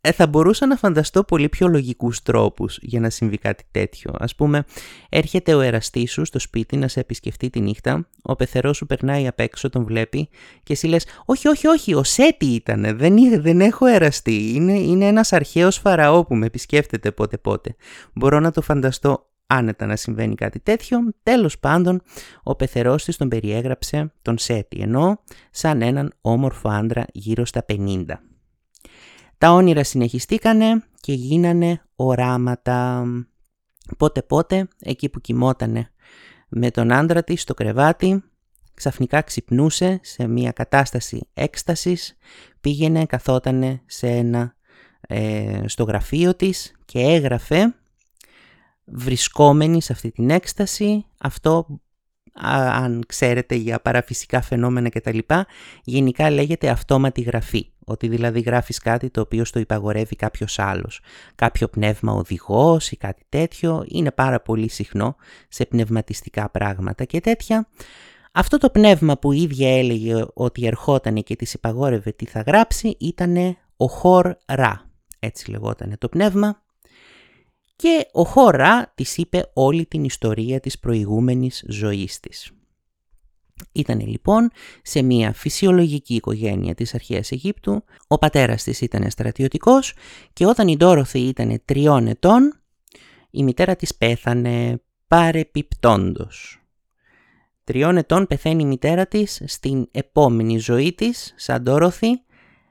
ε, 0.00 0.12
θα 0.12 0.26
μπορούσα 0.26 0.66
να 0.66 0.76
φανταστώ 0.76 1.24
πολύ 1.24 1.48
πιο 1.48 1.68
λογικούς 1.68 2.22
τρόπους 2.22 2.78
για 2.82 3.00
να 3.00 3.10
συμβεί 3.10 3.38
κάτι 3.38 3.64
τέτοιο. 3.70 4.14
Ας 4.18 4.34
πούμε, 4.34 4.64
έρχεται 5.08 5.54
ο 5.54 5.60
εραστής 5.60 6.12
σου 6.12 6.24
στο 6.24 6.38
σπίτι 6.38 6.76
να 6.76 6.88
σε 6.88 7.00
επισκεφτεί 7.00 7.50
τη 7.50 7.60
νύχτα, 7.60 8.08
ο 8.22 8.36
πεθερός 8.36 8.76
σου 8.76 8.86
περνάει 8.86 9.26
απ' 9.26 9.40
έξω, 9.40 9.68
τον 9.68 9.84
βλέπει 9.84 10.28
και 10.62 10.72
εσύ 10.72 10.86
λες 10.86 11.06
«Όχι, 11.24 11.48
όχι, 11.48 11.66
όχι, 11.66 11.94
ο 11.94 12.02
Σέτι 12.02 12.46
ήτανε, 12.46 12.92
δεν, 12.92 13.42
δεν 13.42 13.60
έχω 13.60 13.86
εραστεί, 13.86 14.52
είναι, 14.54 14.78
είναι 14.78 15.06
ένας 15.06 15.32
αρχαίος 15.32 15.76
φαραώ 15.76 16.24
που 16.24 16.34
με 16.34 16.46
επισκέφτεται 16.46 17.10
πότε 17.10 17.36
πότε». 17.36 17.74
Μπορώ 18.12 18.40
να 18.40 18.50
το 18.50 18.62
φανταστώ 18.62 19.24
άνετα 19.46 19.86
να 19.86 19.96
συμβαίνει 19.96 20.34
κάτι 20.34 20.60
τέτοιο. 20.60 20.98
Τέλος 21.22 21.58
πάντων, 21.58 22.02
ο 22.42 22.54
πεθερός 22.54 23.04
της 23.04 23.16
τον 23.16 23.28
περιέγραψε 23.28 24.12
τον 24.22 24.38
Σέτι, 24.38 24.80
ενώ 24.80 25.20
σαν 25.50 25.82
έναν 25.82 26.12
όμορφο 26.20 26.68
άντρα 26.68 27.04
γύρω 27.12 27.44
στα 27.44 27.64
50. 27.68 28.04
Τα 29.40 29.52
όνειρα 29.52 29.84
συνεχιστήκανε 29.84 30.82
και 31.00 31.12
γίνανε 31.12 31.82
οράματα. 31.96 33.04
Πότε 33.96 34.22
πότε, 34.22 34.68
εκεί 34.78 35.08
που 35.08 35.20
κοιμότανε 35.20 35.90
με 36.48 36.70
τον 36.70 36.92
άντρα 36.92 37.24
της 37.24 37.42
στο 37.42 37.54
κρεβάτι, 37.54 38.24
ξαφνικά 38.74 39.20
ξυπνούσε 39.22 40.00
σε 40.02 40.26
μια 40.26 40.52
κατάσταση 40.52 41.28
έκστασης, 41.34 42.16
πήγαινε, 42.60 43.06
καθότανε 43.06 43.82
σε 43.86 44.06
ένα, 44.06 44.54
ε, 45.00 45.62
στο 45.66 45.84
γραφείο 45.84 46.34
της 46.34 46.74
και 46.84 46.98
έγραφε 47.00 47.74
βρισκόμενη 48.84 49.82
σε 49.82 49.92
αυτή 49.92 50.10
την 50.10 50.30
έκσταση, 50.30 51.04
αυτό 51.20 51.80
αν 52.72 53.04
ξέρετε 53.06 53.54
για 53.54 53.80
παραφυσικά 53.80 54.40
φαινόμενα 54.40 54.88
κτλ. 54.88 55.18
γενικά 55.84 56.30
λέγεται 56.30 56.68
αυτόματη 56.68 57.20
γραφή. 57.20 57.72
Ότι 57.90 58.08
δηλαδή 58.08 58.40
γράφεις 58.40 58.78
κάτι 58.78 59.10
το 59.10 59.20
οποίο 59.20 59.44
στο 59.44 59.58
υπαγορεύει 59.58 60.16
κάποιος 60.16 60.58
άλλος. 60.58 61.00
Κάποιο 61.34 61.68
πνεύμα 61.68 62.12
οδηγός 62.12 62.90
ή 62.90 62.96
κάτι 62.96 63.22
τέτοιο 63.28 63.84
είναι 63.88 64.10
πάρα 64.10 64.40
πολύ 64.40 64.68
συχνό 64.68 65.16
σε 65.48 65.64
πνευματιστικά 65.66 66.50
πράγματα 66.50 67.04
και 67.04 67.20
τέτοια. 67.20 67.68
Αυτό 68.32 68.58
το 68.58 68.70
πνεύμα 68.70 69.18
που 69.18 69.32
η 69.32 69.42
ίδια 69.42 69.78
έλεγε 69.78 70.24
ότι 70.34 70.66
ερχόταν 70.66 71.22
και 71.22 71.36
της 71.36 71.54
υπαγόρευε 71.54 72.12
τι 72.12 72.26
θα 72.26 72.40
γράψει 72.40 72.96
ήταν 72.98 73.56
ο 73.76 73.86
Χορ 73.86 74.34
Ρα. 74.46 74.90
Έτσι 75.18 75.50
λεγόταν 75.50 75.94
το 75.98 76.08
πνεύμα 76.08 76.62
και 77.76 78.06
ο 78.12 78.24
Χωρά 78.24 78.92
της 78.94 79.16
είπε 79.16 79.50
όλη 79.52 79.86
την 79.86 80.04
ιστορία 80.04 80.60
της 80.60 80.78
προηγούμενης 80.78 81.64
ζωής 81.68 82.20
της. 82.20 82.52
Ήταν 83.72 84.00
λοιπόν 84.06 84.50
σε 84.82 85.02
μια 85.02 85.32
φυσιολογική 85.32 86.14
οικογένεια 86.14 86.74
της 86.74 86.94
αρχαίας 86.94 87.30
Αιγύπτου, 87.30 87.84
ο 88.06 88.18
πατέρας 88.18 88.62
της 88.62 88.80
ήταν 88.80 89.10
στρατιωτικός 89.10 89.94
και 90.32 90.46
όταν 90.46 90.68
η 90.68 90.76
Ντόροθη 90.76 91.20
ήταν 91.20 91.62
τριών 91.64 92.06
ετών, 92.06 92.60
η 93.30 93.42
μητέρα 93.42 93.76
της 93.76 93.94
πέθανε 93.94 94.80
παρεπιπτόντος. 95.06 96.60
Τριών 97.64 97.96
ετών 97.96 98.26
πεθαίνει 98.26 98.62
η 98.62 98.66
μητέρα 98.66 99.06
της 99.06 99.42
στην 99.46 99.88
επόμενη 99.90 100.58
ζωή 100.58 100.92
της, 100.92 101.34
σαν 101.36 101.62
Ντόροθη, 101.62 102.22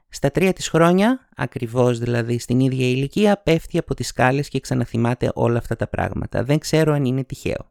στα 0.08 0.30
τρία 0.30 0.52
της 0.52 0.68
χρόνια, 0.68 1.28
ακριβώς 1.36 1.98
δηλαδή 1.98 2.38
στην 2.38 2.60
ίδια 2.60 2.88
ηλικία, 2.88 3.36
πέφτει 3.36 3.78
από 3.78 3.94
τις 3.94 4.06
σκάλες 4.06 4.48
και 4.48 4.60
ξαναθυμάται 4.60 5.30
όλα 5.34 5.58
αυτά 5.58 5.76
τα 5.76 5.88
πράγματα. 5.88 6.44
Δεν 6.44 6.58
ξέρω 6.58 6.92
αν 6.92 7.04
είναι 7.04 7.24
τυχαίο. 7.24 7.69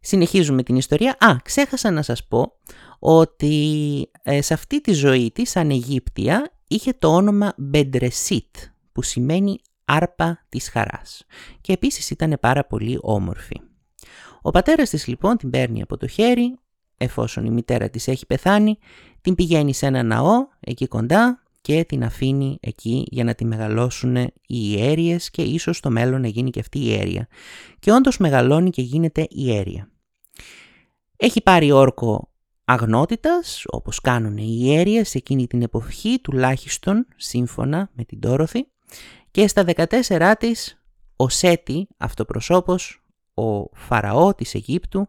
Συνεχίζουμε 0.00 0.62
την 0.62 0.76
ιστορία. 0.76 1.16
Α, 1.18 1.36
ξέχασα 1.42 1.90
να 1.90 2.02
σας 2.02 2.26
πω 2.26 2.52
ότι 2.98 4.10
ε, 4.22 4.42
σε 4.42 4.54
αυτή 4.54 4.80
τη 4.80 4.92
ζωή 4.92 5.30
της, 5.34 5.50
σαν 5.50 5.70
Αιγύπτια, 5.70 6.52
είχε 6.68 6.92
το 6.98 7.14
όνομα 7.14 7.54
Μπεντρεσίτ, 7.56 8.56
που 8.92 9.02
σημαίνει 9.02 9.60
άρπα 9.84 10.44
της 10.48 10.68
χαράς. 10.68 11.24
Και 11.60 11.72
επίσης 11.72 12.10
ήταν 12.10 12.38
πάρα 12.40 12.64
πολύ 12.64 12.98
όμορφη. 13.00 13.60
Ο 14.42 14.50
πατέρας 14.50 14.90
της 14.90 15.06
λοιπόν 15.06 15.36
την 15.36 15.50
παίρνει 15.50 15.82
από 15.82 15.96
το 15.96 16.06
χέρι, 16.06 16.58
εφόσον 16.96 17.44
η 17.44 17.50
μητέρα 17.50 17.90
της 17.90 18.08
έχει 18.08 18.26
πεθάνει, 18.26 18.78
την 19.20 19.34
πηγαίνει 19.34 19.74
σε 19.74 19.86
ένα 19.86 20.02
ναό 20.02 20.46
εκεί 20.60 20.86
κοντά 20.86 21.42
και 21.60 21.84
την 21.84 22.04
αφήνει 22.04 22.58
εκεί 22.60 23.04
για 23.10 23.24
να 23.24 23.34
τη 23.34 23.44
μεγαλώσουν 23.44 24.16
οι 24.16 24.32
ιέρειες 24.46 25.30
και 25.30 25.42
ίσως 25.42 25.76
στο 25.76 25.90
μέλλον 25.90 26.20
να 26.20 26.28
γίνει 26.28 26.50
και 26.50 26.60
αυτή 26.60 26.78
η 26.78 26.84
ιέρεια. 26.84 27.28
Και 27.78 27.92
όντως 27.92 28.18
μεγαλώνει 28.18 28.70
και 28.70 28.82
γίνεται 28.82 29.26
ιέρεια. 29.30 29.89
Έχει 31.22 31.42
πάρει 31.42 31.70
όρκο 31.70 32.30
αγνότητας, 32.64 33.64
όπως 33.66 34.00
κάνουν 34.00 34.36
οι 34.36 34.56
ιέρειες 34.60 35.14
εκείνη 35.14 35.46
την 35.46 35.62
εποχή, 35.62 36.18
τουλάχιστον 36.22 37.06
σύμφωνα 37.16 37.90
με 37.94 38.04
την 38.04 38.20
Τόροθη, 38.20 38.66
και 39.30 39.48
στα 39.48 39.64
14 39.64 40.34
της 40.38 40.82
ο 41.16 41.28
Σέτι, 41.28 41.88
αυτοπροσώπος, 41.96 43.02
ο 43.34 43.76
Φαραώ 43.76 44.34
της 44.34 44.54
Αιγύπτου, 44.54 45.08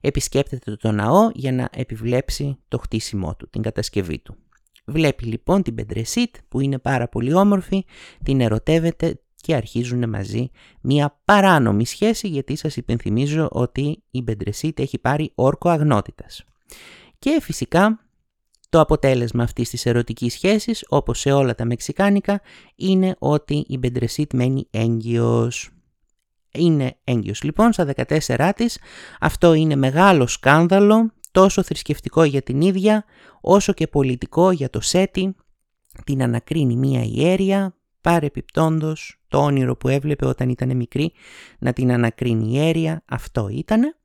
επισκέπτεται 0.00 0.76
το 0.76 0.92
ναό 0.92 1.30
για 1.34 1.52
να 1.52 1.68
επιβλέψει 1.72 2.58
το 2.68 2.78
χτίσιμό 2.78 3.36
του, 3.36 3.48
την 3.50 3.62
κατασκευή 3.62 4.18
του. 4.18 4.36
Βλέπει 4.84 5.24
λοιπόν 5.24 5.62
την 5.62 5.74
Πεντρεσίτ 5.74 6.34
που 6.48 6.60
είναι 6.60 6.78
πάρα 6.78 7.08
πολύ 7.08 7.34
όμορφη, 7.34 7.84
την 8.22 8.40
ερωτεύεται 8.40 9.21
και 9.42 9.54
αρχίζουν 9.54 10.08
μαζί 10.08 10.50
μια 10.80 11.20
παράνομη 11.24 11.86
σχέση 11.86 12.28
γιατί 12.28 12.56
σας 12.56 12.76
υπενθυμίζω 12.76 13.48
ότι 13.50 14.02
η 14.10 14.22
Πεντρεσίτ 14.22 14.80
έχει 14.80 14.98
πάρει 14.98 15.32
όρκο 15.34 15.68
αγνότητας. 15.68 16.44
Και 17.18 17.38
φυσικά 17.42 18.00
το 18.68 18.80
αποτέλεσμα 18.80 19.42
αυτής 19.42 19.70
της 19.70 19.86
ερωτικής 19.86 20.32
σχέσης, 20.32 20.84
όπως 20.88 21.20
σε 21.20 21.32
όλα 21.32 21.54
τα 21.54 21.64
μεξικάνικα, 21.64 22.40
είναι 22.74 23.16
ότι 23.18 23.64
η 23.68 23.78
Μπεντρεσίτ 23.78 24.32
μένει 24.34 24.66
έγκυος 24.70 25.70
είναι 26.54 26.96
έγκυος. 27.04 27.42
Λοιπόν, 27.42 27.72
στα 27.72 27.84
14 27.84 28.52
της 28.56 28.78
αυτό 29.20 29.52
είναι 29.52 29.76
μεγάλο 29.76 30.26
σκάνδαλο, 30.26 31.12
τόσο 31.30 31.62
θρησκευτικό 31.62 32.24
για 32.24 32.42
την 32.42 32.60
ίδια, 32.60 33.04
όσο 33.40 33.72
και 33.72 33.86
πολιτικό 33.86 34.50
για 34.50 34.70
το 34.70 34.80
Σέτι, 34.80 35.34
την 36.04 36.22
ανακρίνει 36.22 36.76
μία 36.76 37.02
ιέρια, 37.02 37.76
παρεπιπτόντος 38.02 39.20
το 39.28 39.38
όνειρο 39.38 39.76
που 39.76 39.88
έβλεπε 39.88 40.26
όταν 40.26 40.48
ήταν 40.48 40.76
μικρή 40.76 41.12
να 41.58 41.72
την 41.72 41.92
ανακρίνει 41.92 42.46
η 42.46 42.52
ιέρια, 42.54 43.02
αυτό 43.06 43.48
ήτανε. 43.48 43.96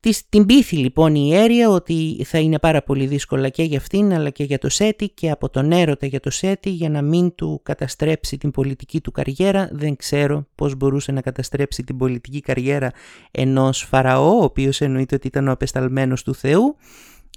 Της, 0.00 0.28
την 0.28 0.46
πείθει 0.46 0.76
λοιπόν 0.76 1.14
η 1.14 1.34
Έρια 1.34 1.68
ότι 1.68 2.22
θα 2.24 2.38
είναι 2.38 2.58
πάρα 2.58 2.82
πολύ 2.82 3.06
δύσκολα 3.06 3.48
και 3.48 3.62
για 3.62 3.78
αυτήν 3.78 4.12
αλλά 4.12 4.30
και 4.30 4.44
για 4.44 4.58
το 4.58 4.68
Σέτι 4.68 5.08
και 5.08 5.30
από 5.30 5.50
τον 5.50 5.72
έρωτα 5.72 6.06
για 6.06 6.20
το 6.20 6.30
Σέτι 6.30 6.70
για 6.70 6.90
να 6.90 7.02
μην 7.02 7.34
του 7.34 7.60
καταστρέψει 7.62 8.38
την 8.38 8.50
πολιτική 8.50 9.00
του 9.00 9.12
καριέρα. 9.12 9.68
Δεν 9.72 9.96
ξέρω 9.96 10.46
πώς 10.54 10.74
μπορούσε 10.74 11.12
να 11.12 11.20
καταστρέψει 11.20 11.82
την 11.84 11.96
πολιτική 11.96 12.40
καριέρα 12.40 12.90
ενός 13.30 13.82
Φαραώ, 13.82 14.38
ο 14.38 14.42
οποίος 14.42 14.80
εννοείται 14.80 15.14
ότι 15.14 15.26
ήταν 15.26 15.48
ο 15.48 15.50
απεσταλμένος 15.50 16.22
του 16.22 16.34
Θεού. 16.34 16.76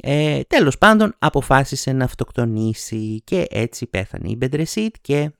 Ε, 0.01 0.41
τέλος 0.47 0.77
πάντων 0.77 1.15
αποφάσισε 1.19 1.91
να 1.91 2.03
αυτοκτονήσει 2.03 3.21
και 3.23 3.45
έτσι 3.49 3.87
πέθανε 3.87 4.29
η 4.29 4.35
Μπεντρεσίτ 4.37 4.95
και 5.01 5.31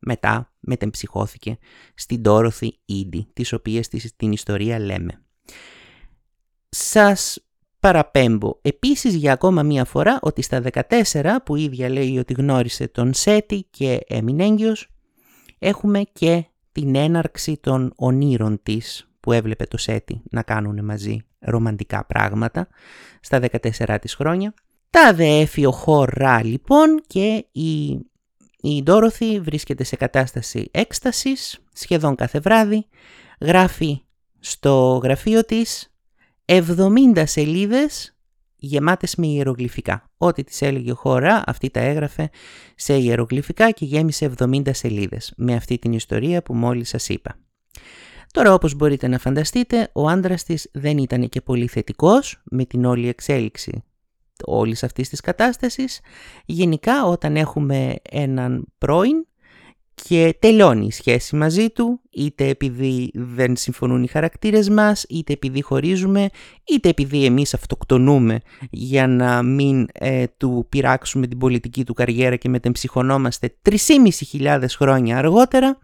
μετά 0.00 0.52
μετεμψυχώθηκε 0.60 1.58
στην 1.94 2.22
Τόροθη 2.22 2.78
Ίντι, 2.84 3.28
τις 3.32 3.52
οποίες 3.52 3.88
την 4.16 4.32
ιστορία 4.32 4.78
λέμε. 4.78 5.22
Σας 6.68 7.44
παραπέμπω 7.80 8.58
επίσης 8.62 9.14
για 9.14 9.32
ακόμα 9.32 9.62
μία 9.62 9.84
φορά 9.84 10.18
ότι 10.22 10.42
στα 10.42 10.62
14 11.12 11.36
που 11.44 11.56
η 11.56 11.62
ίδια 11.62 11.88
λέει 11.88 12.18
ότι 12.18 12.32
γνώρισε 12.32 12.88
τον 12.88 13.14
Σέτι 13.14 13.66
και 13.70 14.00
έμεινε 14.06 14.44
έγκυος, 14.44 14.88
έχουμε 15.58 16.02
και 16.12 16.44
την 16.72 16.94
έναρξη 16.94 17.58
των 17.60 17.92
ονείρων 17.96 18.62
της 18.62 19.09
που 19.20 19.32
έβλεπε 19.32 19.66
το 19.66 19.76
Σέτι 19.76 20.22
να 20.30 20.42
κάνουν 20.42 20.84
μαζί 20.84 21.24
ρομαντικά 21.38 22.04
πράγματα 22.04 22.68
στα 23.20 23.40
14 23.40 23.96
της 24.00 24.14
χρόνια. 24.14 24.54
Τα 24.90 25.14
δε 25.14 25.40
έφυγε 25.40 25.66
ο 25.66 25.72
Χωρά 25.72 26.44
λοιπόν 26.44 27.02
και 27.06 27.46
η 27.52 28.00
η 28.62 28.82
Ντόροθι 28.82 29.40
βρίσκεται 29.40 29.84
σε 29.84 29.96
κατάσταση 29.96 30.68
έκστασης 30.70 31.58
σχεδόν 31.72 32.14
κάθε 32.14 32.40
βράδυ, 32.40 32.86
γράφει 33.40 34.02
στο 34.38 35.00
γραφείο 35.02 35.44
της 35.44 35.92
70 36.44 37.22
σελίδες 37.24 38.16
γεμάτες 38.56 39.14
με 39.16 39.26
ιερογλυφικά. 39.26 40.10
Ό,τι 40.16 40.44
της 40.44 40.62
έλεγε 40.62 40.92
ο 40.92 40.94
χώρα, 40.94 41.42
αυτή 41.46 41.70
τα 41.70 41.80
έγραφε 41.80 42.30
σε 42.74 42.94
ιερογλυφικά 42.94 43.70
και 43.70 43.84
γέμισε 43.84 44.32
70 44.38 44.62
σελίδες 44.70 45.32
με 45.36 45.54
αυτή 45.54 45.78
την 45.78 45.92
ιστορία 45.92 46.42
που 46.42 46.54
μόλις 46.54 46.88
σας 46.88 47.08
είπα. 47.08 47.38
Τώρα 48.32 48.54
όπως 48.54 48.74
μπορείτε 48.74 49.08
να 49.08 49.18
φανταστείτε, 49.18 49.90
ο 49.92 50.08
άντρας 50.08 50.44
της 50.44 50.68
δεν 50.72 50.98
ήταν 50.98 51.28
και 51.28 51.40
πολύ 51.40 51.66
θετικός 51.66 52.42
με 52.44 52.64
την 52.64 52.84
όλη 52.84 53.08
εξέλιξη 53.08 53.84
όλης 54.44 54.82
αυτής 54.82 55.08
της 55.08 55.20
κατάστασης. 55.20 56.00
Γενικά 56.46 57.04
όταν 57.04 57.36
έχουμε 57.36 57.94
έναν 58.10 58.66
πρώην 58.78 59.24
και 59.94 60.36
τελειώνει 60.38 60.86
η 60.86 60.90
σχέση 60.90 61.36
μαζί 61.36 61.70
του, 61.70 62.00
είτε 62.10 62.48
επειδή 62.48 63.10
δεν 63.14 63.56
συμφωνούν 63.56 64.02
οι 64.02 64.06
χαρακτήρες 64.06 64.68
μας, 64.68 65.04
είτε 65.08 65.32
επειδή 65.32 65.62
χωρίζουμε, 65.62 66.28
είτε 66.64 66.88
επειδή 66.88 67.24
εμείς 67.24 67.54
αυτοκτονούμε 67.54 68.40
για 68.70 69.06
να 69.06 69.42
μην 69.42 69.86
ε, 69.92 70.24
του 70.36 70.66
πειράξουμε 70.68 71.26
την 71.26 71.38
πολιτική 71.38 71.84
του 71.84 71.94
καριέρα 71.94 72.36
και 72.36 72.48
μετεμψυχωνόμαστε 72.48 73.56
3.500 74.40 74.64
χρόνια 74.68 75.18
αργότερα, 75.18 75.78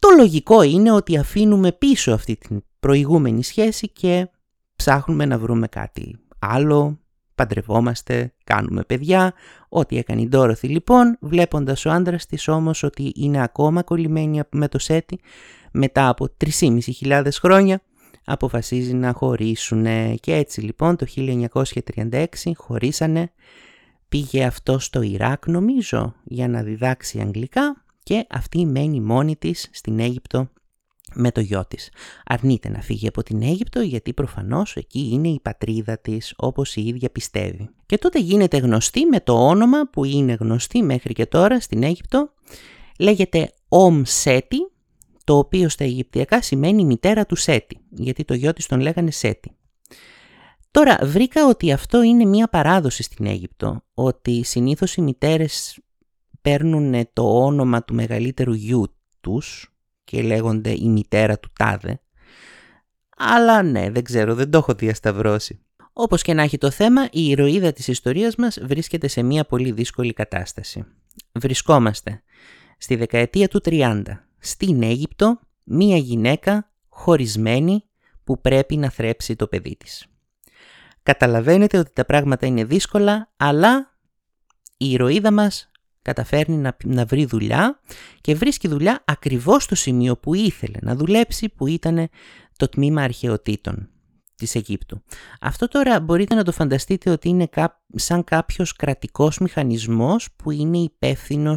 το 0.00 0.08
λογικό 0.16 0.62
είναι 0.62 0.92
ότι 0.92 1.18
αφήνουμε 1.18 1.72
πίσω 1.72 2.12
αυτή 2.12 2.36
την 2.36 2.62
προηγούμενη 2.80 3.44
σχέση 3.44 3.88
και 3.88 4.28
ψάχνουμε 4.76 5.24
να 5.24 5.38
βρούμε 5.38 5.66
κάτι 5.66 6.18
άλλο, 6.38 6.98
παντρευόμαστε, 7.34 8.32
κάνουμε 8.44 8.82
παιδιά, 8.82 9.32
ό,τι 9.68 9.96
έκανε 9.98 10.20
η 10.20 10.28
Ντόροθι 10.28 10.68
λοιπόν, 10.68 11.16
βλέποντας 11.20 11.84
ο 11.84 11.90
άντρας 11.90 12.26
της 12.26 12.48
όμως 12.48 12.82
ότι 12.82 13.12
είναι 13.14 13.42
ακόμα 13.42 13.82
κολλημένη 13.82 14.40
με 14.50 14.68
το 14.68 14.78
Σέτι, 14.78 15.20
μετά 15.72 16.08
από 16.08 16.28
3.500 16.60 17.28
χρόνια 17.32 17.80
αποφασίζει 18.24 18.94
να 18.94 19.12
χωρίσουν 19.12 19.86
και 20.20 20.34
έτσι 20.34 20.60
λοιπόν 20.60 20.96
το 20.96 21.06
1936 21.16 22.24
χωρίσανε, 22.54 23.32
πήγε 24.08 24.44
αυτό 24.44 24.78
στο 24.78 25.02
Ιράκ 25.02 25.46
νομίζω 25.46 26.14
για 26.24 26.48
να 26.48 26.62
διδάξει 26.62 27.20
αγγλικά 27.20 27.84
και 28.10 28.26
αυτή 28.30 28.66
μένει 28.66 29.00
μόνη 29.00 29.36
της 29.36 29.68
στην 29.72 29.98
Αίγυπτο 30.00 30.48
με 31.14 31.30
το 31.32 31.40
γιο 31.40 31.66
της. 31.68 31.90
Αρνείται 32.24 32.68
να 32.68 32.80
φύγει 32.80 33.08
από 33.08 33.22
την 33.22 33.42
Αίγυπτο 33.42 33.80
γιατί 33.80 34.14
προφανώς 34.14 34.76
εκεί 34.76 35.08
είναι 35.12 35.28
η 35.28 35.40
πατρίδα 35.42 35.98
της 35.98 36.34
όπως 36.36 36.76
η 36.76 36.86
ίδια 36.86 37.10
πιστεύει. 37.10 37.70
Και 37.86 37.98
τότε 37.98 38.18
γίνεται 38.18 38.56
γνωστή 38.56 39.04
με 39.04 39.20
το 39.20 39.46
όνομα 39.46 39.88
που 39.92 40.04
είναι 40.04 40.36
γνωστή 40.40 40.82
μέχρι 40.82 41.12
και 41.12 41.26
τώρα 41.26 41.60
στην 41.60 41.82
Αίγυπτο. 41.82 42.32
Λέγεται 42.98 43.52
Ομ 43.68 44.02
Σέτι, 44.04 44.58
το 45.24 45.38
οποίο 45.38 45.68
στα 45.68 45.84
Αιγυπτιακά 45.84 46.42
σημαίνει 46.42 46.84
μητέρα 46.84 47.26
του 47.26 47.36
Σέτι, 47.36 47.80
γιατί 47.90 48.24
το 48.24 48.34
γιο 48.34 48.52
της 48.52 48.66
τον 48.66 48.80
λέγανε 48.80 49.10
Σέτι. 49.10 49.50
Τώρα 50.70 50.98
βρήκα 51.02 51.46
ότι 51.46 51.72
αυτό 51.72 52.02
είναι 52.02 52.24
μία 52.24 52.48
παράδοση 52.48 53.02
στην 53.02 53.26
Αίγυπτο, 53.26 53.82
ότι 53.94 54.42
συνήθως 54.42 54.94
οι 54.94 55.00
μητέρες 55.00 55.80
παίρνουν 56.42 57.08
το 57.12 57.44
όνομα 57.44 57.84
του 57.84 57.94
μεγαλύτερου 57.94 58.52
γιού 58.52 58.94
τους 59.20 59.74
και 60.04 60.22
λέγονται 60.22 60.70
η 60.70 60.88
μητέρα 60.88 61.38
του 61.38 61.48
τάδε. 61.58 62.00
Αλλά 63.16 63.62
ναι, 63.62 63.90
δεν 63.90 64.02
ξέρω, 64.02 64.34
δεν 64.34 64.50
το 64.50 64.58
έχω 64.58 64.74
διασταυρώσει. 64.74 65.60
Όπως 65.92 66.22
και 66.22 66.34
να 66.34 66.42
έχει 66.42 66.58
το 66.58 66.70
θέμα, 66.70 67.08
η 67.10 67.28
ηρωίδα 67.28 67.72
της 67.72 67.88
ιστορίας 67.88 68.36
μας 68.36 68.58
βρίσκεται 68.62 69.08
σε 69.08 69.22
μια 69.22 69.44
πολύ 69.44 69.72
δύσκολη 69.72 70.12
κατάσταση. 70.12 70.84
Βρισκόμαστε 71.32 72.22
στη 72.78 72.96
δεκαετία 72.96 73.48
του 73.48 73.60
30, 73.64 74.02
στην 74.38 74.82
Αίγυπτο, 74.82 75.40
μια 75.64 75.96
γυναίκα 75.96 76.70
χωρισμένη 76.88 77.84
που 78.24 78.40
πρέπει 78.40 78.76
να 78.76 78.90
θρέψει 78.90 79.36
το 79.36 79.46
παιδί 79.46 79.76
της. 79.76 80.06
Καταλαβαίνετε 81.02 81.78
ότι 81.78 81.92
τα 81.92 82.04
πράγματα 82.04 82.46
είναι 82.46 82.64
δύσκολα, 82.64 83.32
αλλά 83.36 83.98
η 84.76 84.90
ηρωίδα 84.90 85.32
μας 85.32 85.69
καταφέρνει 86.02 86.56
να, 86.56 86.76
να 86.84 87.04
βρει 87.04 87.24
δουλειά 87.24 87.80
και 88.20 88.34
βρίσκει 88.34 88.68
δουλειά 88.68 89.02
ακριβώς 89.04 89.62
στο 89.62 89.74
σημείο 89.74 90.16
που 90.16 90.34
ήθελε 90.34 90.78
να 90.80 90.94
δουλέψει 90.94 91.48
που 91.48 91.66
ήταν 91.66 92.08
το 92.56 92.68
τμήμα 92.68 93.02
αρχαιοτήτων 93.02 93.88
της 94.40 94.54
Αιγύπτου. 94.54 95.02
Αυτό 95.40 95.68
τώρα 95.68 96.00
μπορείτε 96.00 96.34
να 96.34 96.44
το 96.44 96.52
φανταστείτε 96.52 97.10
ότι 97.10 97.28
είναι 97.28 97.48
σαν 97.94 98.24
κάποιος 98.24 98.72
κρατικός 98.72 99.38
μηχανισμός 99.38 100.28
που 100.36 100.50
είναι 100.50 100.78
υπεύθυνο 100.78 101.54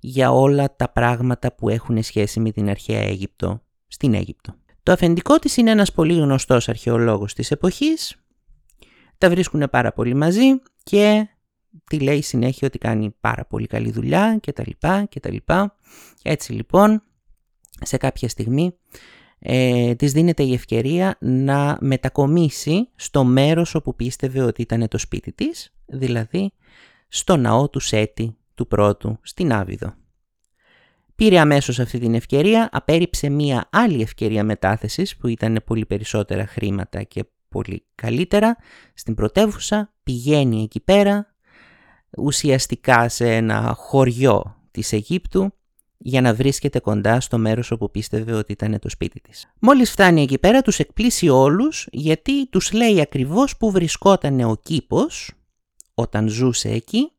για 0.00 0.32
όλα 0.32 0.76
τα 0.76 0.88
πράγματα 0.88 1.54
που 1.54 1.68
έχουν 1.68 2.02
σχέση 2.02 2.40
με 2.40 2.50
την 2.50 2.68
αρχαία 2.68 3.00
Αίγυπτο 3.00 3.62
στην 3.86 4.14
Αίγυπτο. 4.14 4.54
Το 4.82 4.92
αφεντικό 4.92 5.38
της 5.38 5.56
είναι 5.56 5.70
ένας 5.70 5.92
πολύ 5.92 6.14
γνωστός 6.14 6.68
αρχαιολόγος 6.68 7.34
της 7.34 7.50
εποχής, 7.50 8.16
τα 9.18 9.30
βρίσκουν 9.30 9.68
πάρα 9.70 9.92
πολύ 9.92 10.14
μαζί 10.14 10.44
και 10.82 11.28
τη 11.84 12.00
λέει 12.00 12.22
συνέχεια 12.22 12.66
ότι 12.66 12.78
κάνει 12.78 13.14
πάρα 13.20 13.44
πολύ 13.44 13.66
καλή 13.66 13.90
δουλειά 13.90 14.38
και 14.40 14.52
τα 14.52 14.62
λοιπά 14.66 15.04
και 15.04 15.20
τα 15.20 15.30
λοιπά. 15.30 15.76
Έτσι 16.22 16.52
λοιπόν 16.52 17.02
σε 17.80 17.96
κάποια 17.96 18.28
στιγμή 18.28 18.74
ε, 19.38 19.94
της 19.94 20.12
δίνεται 20.12 20.42
η 20.42 20.52
ευκαιρία 20.52 21.16
να 21.20 21.76
μετακομίσει 21.80 22.88
στο 22.94 23.24
μέρος 23.24 23.74
όπου 23.74 23.96
πίστευε 23.96 24.42
ότι 24.42 24.62
ήταν 24.62 24.88
το 24.88 24.98
σπίτι 24.98 25.32
της, 25.32 25.74
δηλαδή 25.86 26.52
στο 27.08 27.36
ναό 27.36 27.68
του 27.68 27.80
Σέτη 27.80 28.36
του 28.54 28.66
πρώτου 28.66 29.18
στην 29.22 29.52
Άβυδο. 29.52 29.94
Πήρε 31.14 31.38
αμέσως 31.38 31.80
αυτή 31.80 31.98
την 31.98 32.14
ευκαιρία, 32.14 32.68
απέριψε 32.72 33.28
μία 33.28 33.68
άλλη 33.72 34.02
ευκαιρία 34.02 34.44
μετάθεσης 34.44 35.16
που 35.16 35.26
ήταν 35.26 35.62
πολύ 35.64 35.86
περισσότερα 35.86 36.46
χρήματα 36.46 37.02
και 37.02 37.24
πολύ 37.48 37.84
καλύτερα 37.94 38.56
στην 38.94 39.14
πρωτεύουσα, 39.14 39.94
πηγαίνει 40.02 40.62
εκεί 40.62 40.80
πέρα, 40.80 41.31
ουσιαστικά 42.18 43.08
σε 43.08 43.34
ένα 43.34 43.74
χωριό 43.76 44.56
της 44.70 44.92
Αιγύπτου 44.92 45.52
για 45.98 46.20
να 46.20 46.34
βρίσκεται 46.34 46.80
κοντά 46.80 47.20
στο 47.20 47.38
μέρος 47.38 47.70
όπου 47.70 47.90
πίστευε 47.90 48.32
ότι 48.32 48.52
ήταν 48.52 48.78
το 48.78 48.88
σπίτι 48.88 49.20
της. 49.20 49.52
Μόλις 49.58 49.90
φτάνει 49.90 50.22
εκεί 50.22 50.38
πέρα 50.38 50.62
τους 50.62 50.78
εκπλήσει 50.78 51.28
όλους 51.28 51.88
γιατί 51.92 52.46
τους 52.46 52.72
λέει 52.72 53.00
ακριβώς 53.00 53.56
που 53.56 53.70
βρισκόταν 53.70 54.40
ο 54.40 54.56
κήπος 54.62 55.32
όταν 55.94 56.28
ζούσε 56.28 56.68
εκεί 56.68 57.12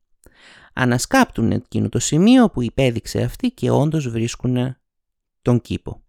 ανασκάπτουν 0.73 1.51
εκείνο 1.51 1.89
το 1.89 1.99
σημείο 1.99 2.49
που 2.49 2.61
υπέδειξε 2.61 3.21
αυτή 3.21 3.51
και 3.51 3.69
όντως 3.69 4.09
βρίσκουν 4.09 4.77
τον 5.41 5.61
κήπο. 5.61 6.01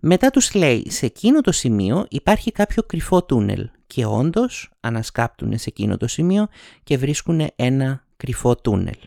Μετά 0.00 0.30
τους 0.30 0.54
λέει 0.54 0.90
σε 0.90 1.06
εκείνο 1.06 1.40
το 1.40 1.52
σημείο 1.52 2.06
υπάρχει 2.08 2.52
κάποιο 2.52 2.82
κρυφό 2.82 3.24
τούνελ 3.24 3.70
και 3.86 4.04
όντως 4.04 4.70
ανασκάπτουν 4.80 5.58
σε 5.58 5.64
εκείνο 5.68 5.96
το 5.96 6.06
σημείο 6.06 6.48
και 6.82 6.98
βρίσκουν 6.98 7.48
ένα 7.56 8.04
κρυφό 8.18 8.56
τούνελ. 8.56 8.98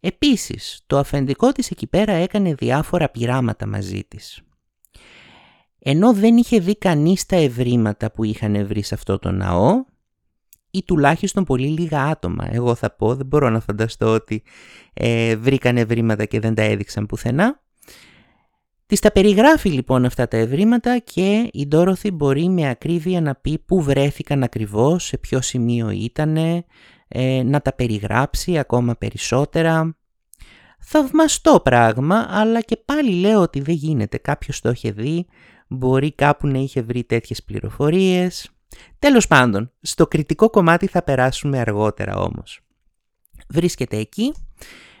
Επίσης, 0.00 0.82
το 0.86 0.98
αφεντικό 0.98 1.52
της 1.52 1.70
εκεί 1.70 1.86
πέρα 1.86 2.12
έκανε 2.12 2.54
διάφορα 2.54 3.08
πειράματα 3.08 3.66
μαζί 3.66 4.04
της. 4.08 4.42
Ενώ 5.78 6.12
δεν 6.12 6.36
είχε 6.36 6.60
δει 6.60 6.76
κανείς 6.76 7.26
τα 7.26 7.36
ευρήματα 7.36 8.10
που 8.10 8.24
είχαν 8.24 8.66
βρει 8.66 8.82
σε 8.82 8.94
αυτό 8.94 9.18
το 9.18 9.30
ναό, 9.30 9.84
ή 10.74 10.82
τουλάχιστον 10.82 11.44
πολύ 11.44 11.66
λίγα 11.66 12.02
άτομα. 12.02 12.48
Εγώ 12.50 12.74
θα 12.74 12.90
πω, 12.90 13.14
δεν 13.14 13.26
μπορώ 13.26 13.50
να 13.50 13.60
φανταστώ 13.60 14.06
ότι 14.06 14.42
ε, 14.94 15.36
βρήκαν 15.36 15.76
ευρήματα 15.76 16.24
και 16.24 16.40
δεν 16.40 16.54
τα 16.54 16.62
έδειξαν 16.62 17.06
πουθενά. 17.06 17.62
Της 18.86 19.00
τα 19.00 19.12
περιγράφει 19.12 19.68
λοιπόν 19.68 20.04
αυτά 20.04 20.28
τα 20.28 20.36
ευρήματα 20.36 20.98
και 20.98 21.48
η 21.52 21.66
Ντόροθι 21.66 22.10
μπορεί 22.10 22.48
με 22.48 22.68
ακρίβεια 22.68 23.20
να 23.20 23.34
πει 23.34 23.58
πού 23.58 23.82
βρέθηκαν 23.82 24.42
ακριβώς, 24.42 25.04
σε 25.04 25.18
ποιο 25.18 25.40
σημείο 25.40 25.90
ήτανε, 25.90 26.64
ε, 27.16 27.42
να 27.42 27.60
τα 27.60 27.72
περιγράψει 27.72 28.58
ακόμα 28.58 28.94
περισσότερα. 28.94 29.96
Θαυμαστό 30.78 31.60
πράγμα, 31.60 32.26
αλλά 32.28 32.60
και 32.60 32.76
πάλι 32.76 33.10
λέω 33.10 33.40
ότι 33.40 33.60
δεν 33.60 33.74
γίνεται. 33.74 34.18
Κάποιος 34.18 34.60
το 34.60 34.70
είχε 34.70 34.92
δει, 34.92 35.26
μπορεί 35.68 36.12
κάπου 36.12 36.46
να 36.46 36.58
είχε 36.58 36.82
βρει 36.82 37.04
τέτοιες 37.04 37.42
πληροφορίες. 37.42 38.50
Τέλος 38.98 39.26
πάντων, 39.26 39.72
στο 39.80 40.06
κριτικό 40.06 40.50
κομμάτι 40.50 40.86
θα 40.86 41.02
περάσουμε 41.02 41.58
αργότερα 41.58 42.16
όμως. 42.16 42.60
Βρίσκεται 43.48 43.96
εκεί 43.96 44.32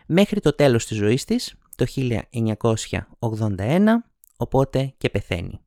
μέχρι 0.06 0.40
το 0.40 0.54
τέλος 0.54 0.86
της 0.86 0.96
ζωής 0.96 1.24
της, 1.24 1.54
το 1.76 1.86
1981, 1.86 4.04
οπότε 4.36 4.94
και 4.98 5.08
πεθαίνει. 5.10 5.60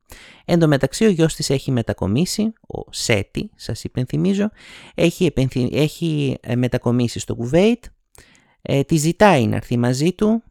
Εν 0.44 0.58
τω 0.58 0.68
μεταξύ 0.68 1.04
ο 1.04 1.08
γιος 1.08 1.34
της 1.34 1.50
έχει 1.50 1.70
μετακομίσει, 1.70 2.52
ο 2.68 2.92
Σέτι, 2.92 3.50
σας 3.54 3.84
υπενθυμίζω, 3.84 4.50
έχει, 4.94 5.32
έχει 5.72 6.36
ε, 6.40 6.56
μετακομίσει 6.56 7.18
στο 7.18 7.34
Κουβέιτ, 7.34 7.84
ε, 8.62 8.82
τη 8.82 8.96
ζητάει 8.96 9.46
να 9.46 9.56
έρθει 9.56 9.76
μαζί 9.76 10.12
του 10.12 10.42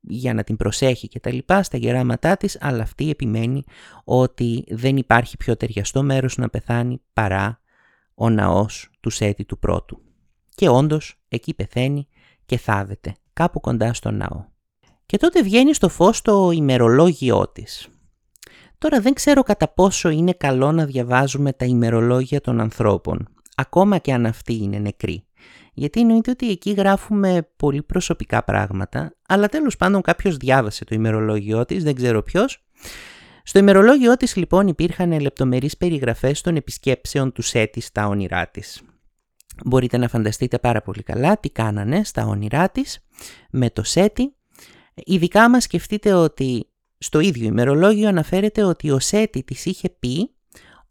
για 0.00 0.34
να 0.34 0.44
την 0.44 0.56
προσέχει 0.56 1.08
και 1.08 1.20
τα 1.20 1.32
λοιπά 1.32 1.62
στα 1.62 1.76
γεράματά 1.76 2.36
της, 2.36 2.58
αλλά 2.60 2.82
αυτή 2.82 3.10
επιμένει 3.10 3.64
ότι 4.04 4.64
δεν 4.68 4.96
υπάρχει 4.96 5.36
πιο 5.36 5.56
ταιριαστό 5.56 6.02
μέρος 6.02 6.36
να 6.36 6.48
πεθάνει 6.48 7.00
παρά 7.12 7.60
ο 8.14 8.30
ναός 8.30 8.90
του 9.00 9.10
Σέτι 9.10 9.44
του 9.44 9.58
πρώτου. 9.58 10.00
Και 10.54 10.68
όντως 10.68 11.20
εκεί 11.28 11.54
πεθαίνει 11.54 12.08
και 12.46 12.58
θάβεται 12.58 13.14
κάπου 13.32 13.60
κοντά 13.60 13.94
στο 13.94 14.10
ναό. 14.10 14.44
Και 15.08 15.16
τότε 15.16 15.42
βγαίνει 15.42 15.74
στο 15.74 15.88
φως 15.88 16.22
το 16.22 16.50
ημερολόγιό 16.50 17.50
της. 17.52 17.88
Τώρα 18.78 19.00
δεν 19.00 19.12
ξέρω 19.12 19.42
κατά 19.42 19.68
πόσο 19.68 20.08
είναι 20.08 20.32
καλό 20.32 20.72
να 20.72 20.84
διαβάζουμε 20.84 21.52
τα 21.52 21.64
ημερολόγια 21.64 22.40
των 22.40 22.60
ανθρώπων, 22.60 23.28
ακόμα 23.54 23.98
και 23.98 24.12
αν 24.12 24.26
αυτοί 24.26 24.54
είναι 24.54 24.78
νεκροί. 24.78 25.26
Γιατί 25.74 26.00
εννοείται 26.00 26.30
ότι 26.30 26.50
εκεί 26.50 26.70
γράφουμε 26.70 27.48
πολύ 27.56 27.82
προσωπικά 27.82 28.44
πράγματα, 28.44 29.16
αλλά 29.28 29.48
τέλος 29.48 29.76
πάντων 29.76 30.02
κάποιος 30.02 30.36
διάβασε 30.36 30.84
το 30.84 30.94
ημερολόγιό 30.94 31.64
της, 31.64 31.84
δεν 31.84 31.94
ξέρω 31.94 32.22
ποιος. 32.22 32.64
Στο 33.42 33.58
ημερολόγιό 33.58 34.16
της 34.16 34.36
λοιπόν 34.36 34.66
υπήρχαν 34.66 35.20
λεπτομερείς 35.20 35.76
περιγραφές 35.76 36.40
των 36.40 36.56
επισκέψεων 36.56 37.32
του 37.32 37.42
Σέτη 37.42 37.80
στα 37.80 38.08
όνειρά 38.08 38.48
της. 38.48 38.82
Μπορείτε 39.64 39.96
να 39.96 40.08
φανταστείτε 40.08 40.58
πάρα 40.58 40.82
πολύ 40.82 41.02
καλά 41.02 41.38
τι 41.40 41.50
κάνανε 41.50 42.04
στα 42.04 42.26
όνειρά 42.26 42.70
της 42.70 43.06
με 43.50 43.70
το 43.70 43.82
Σέτη. 43.82 44.32
Ειδικά 45.04 45.50
μας 45.50 45.62
σκεφτείτε 45.62 46.12
ότι 46.12 46.68
στο 46.98 47.20
ίδιο 47.20 47.46
ημερολόγιο 47.46 48.08
αναφέρεται 48.08 48.62
ότι 48.62 48.90
ο 48.90 48.98
Σέτη 48.98 49.42
της 49.42 49.64
είχε 49.64 49.90
πει 49.90 50.30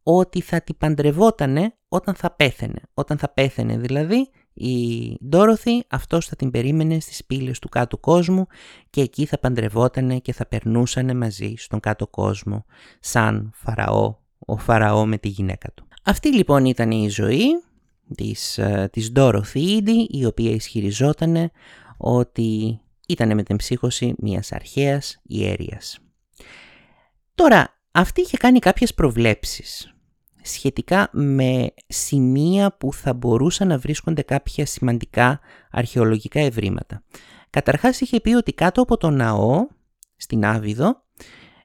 ότι 0.03 0.41
θα 0.41 0.61
την 0.61 0.77
παντρευότανε 0.77 1.73
όταν 1.87 2.15
θα 2.15 2.31
πέθαινε. 2.31 2.81
Όταν 2.93 3.17
θα 3.17 3.29
πέθαινε 3.29 3.77
δηλαδή 3.77 4.29
η 4.53 5.17
Ντόροθι 5.25 5.83
αυτός 5.89 6.27
θα 6.27 6.35
την 6.35 6.51
περίμενε 6.51 6.99
στις 6.99 7.25
πύλες 7.25 7.59
του 7.59 7.69
κάτω 7.69 7.97
κόσμου 7.97 8.47
και 8.89 9.01
εκεί 9.01 9.25
θα 9.25 9.39
παντρευότανε 9.39 10.19
και 10.19 10.33
θα 10.33 10.45
περνούσανε 10.45 11.13
μαζί 11.13 11.53
στον 11.57 11.79
κάτω 11.79 12.07
κόσμο 12.07 12.65
σαν 12.99 13.51
φαραώ, 13.53 14.15
ο 14.39 14.57
φαραώ 14.57 15.05
με 15.05 15.17
τη 15.17 15.27
γυναίκα 15.27 15.71
του. 15.75 15.87
Αυτή 16.03 16.33
λοιπόν 16.33 16.65
ήταν 16.65 16.91
η 16.91 17.09
ζωή 17.09 17.45
της, 18.15 18.57
ε, 18.57 18.89
της 18.91 19.11
Ντόροθι 19.11 19.59
Ίντι 19.59 20.07
η 20.09 20.25
οποία 20.25 20.51
ισχυριζόταν 20.51 21.51
ότι 21.97 22.79
ήταν 23.07 23.35
μετεμψύχωση 23.35 24.13
μιας 24.17 24.51
αρχαίας 24.51 25.21
ιέρειας. 25.23 25.99
Τώρα, 27.35 27.79
αυτή 27.91 28.21
είχε 28.21 28.37
κάνει 28.37 28.59
κάποιες 28.59 28.93
προβλέψεις 28.93 29.91
σχετικά 30.41 31.09
με 31.11 31.73
σημεία 31.87 32.75
που 32.77 32.93
θα 32.93 33.13
μπορούσαν 33.13 33.67
να 33.67 33.77
βρίσκονται 33.77 34.21
κάποια 34.21 34.65
σημαντικά 34.65 35.39
αρχαιολογικά 35.71 36.39
ευρήματα. 36.39 37.03
Καταρχάς 37.49 38.01
είχε 38.01 38.19
πει 38.19 38.33
ότι 38.33 38.53
κάτω 38.53 38.81
από 38.81 38.97
το 38.97 39.09
ναό, 39.09 39.67
στην 40.15 40.45
Άβυδο, 40.45 41.01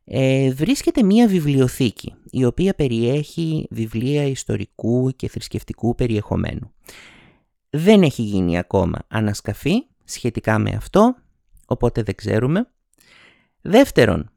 ε, 0.04 0.50
βρίσκεται 0.50 1.02
μία 1.02 1.26
βιβλιοθήκη, 1.28 2.14
η 2.30 2.44
οποία 2.44 2.74
περιέχει 2.74 3.66
βιβλία 3.70 4.24
ιστορικού 4.24 5.10
και 5.16 5.28
θρησκευτικού 5.28 5.94
περιεχομένου. 5.94 6.72
Δεν 7.70 8.02
έχει 8.02 8.22
γίνει 8.22 8.58
ακόμα 8.58 8.98
ανασκαφή 9.08 9.86
σχετικά 10.04 10.58
με 10.58 10.70
αυτό, 10.70 11.16
οπότε 11.72 12.02
δεν 12.02 12.14
ξέρουμε. 12.14 12.70
Δεύτερον, 13.60 14.30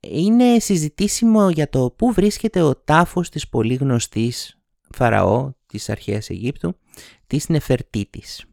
είναι 0.00 0.58
συζητήσιμο 0.58 1.50
για 1.50 1.68
το 1.68 1.90
πού 1.90 2.12
βρίσκεται 2.12 2.62
ο 2.62 2.76
τάφος 2.76 3.28
της 3.30 3.48
πολύ 3.48 3.74
γνωστής 3.74 4.58
Φαραώ 4.94 5.52
της 5.66 5.88
αρχαίας 5.88 6.30
Αιγύπτου, 6.30 6.78
της 7.26 7.48
Νεφερτίτης. 7.48 8.44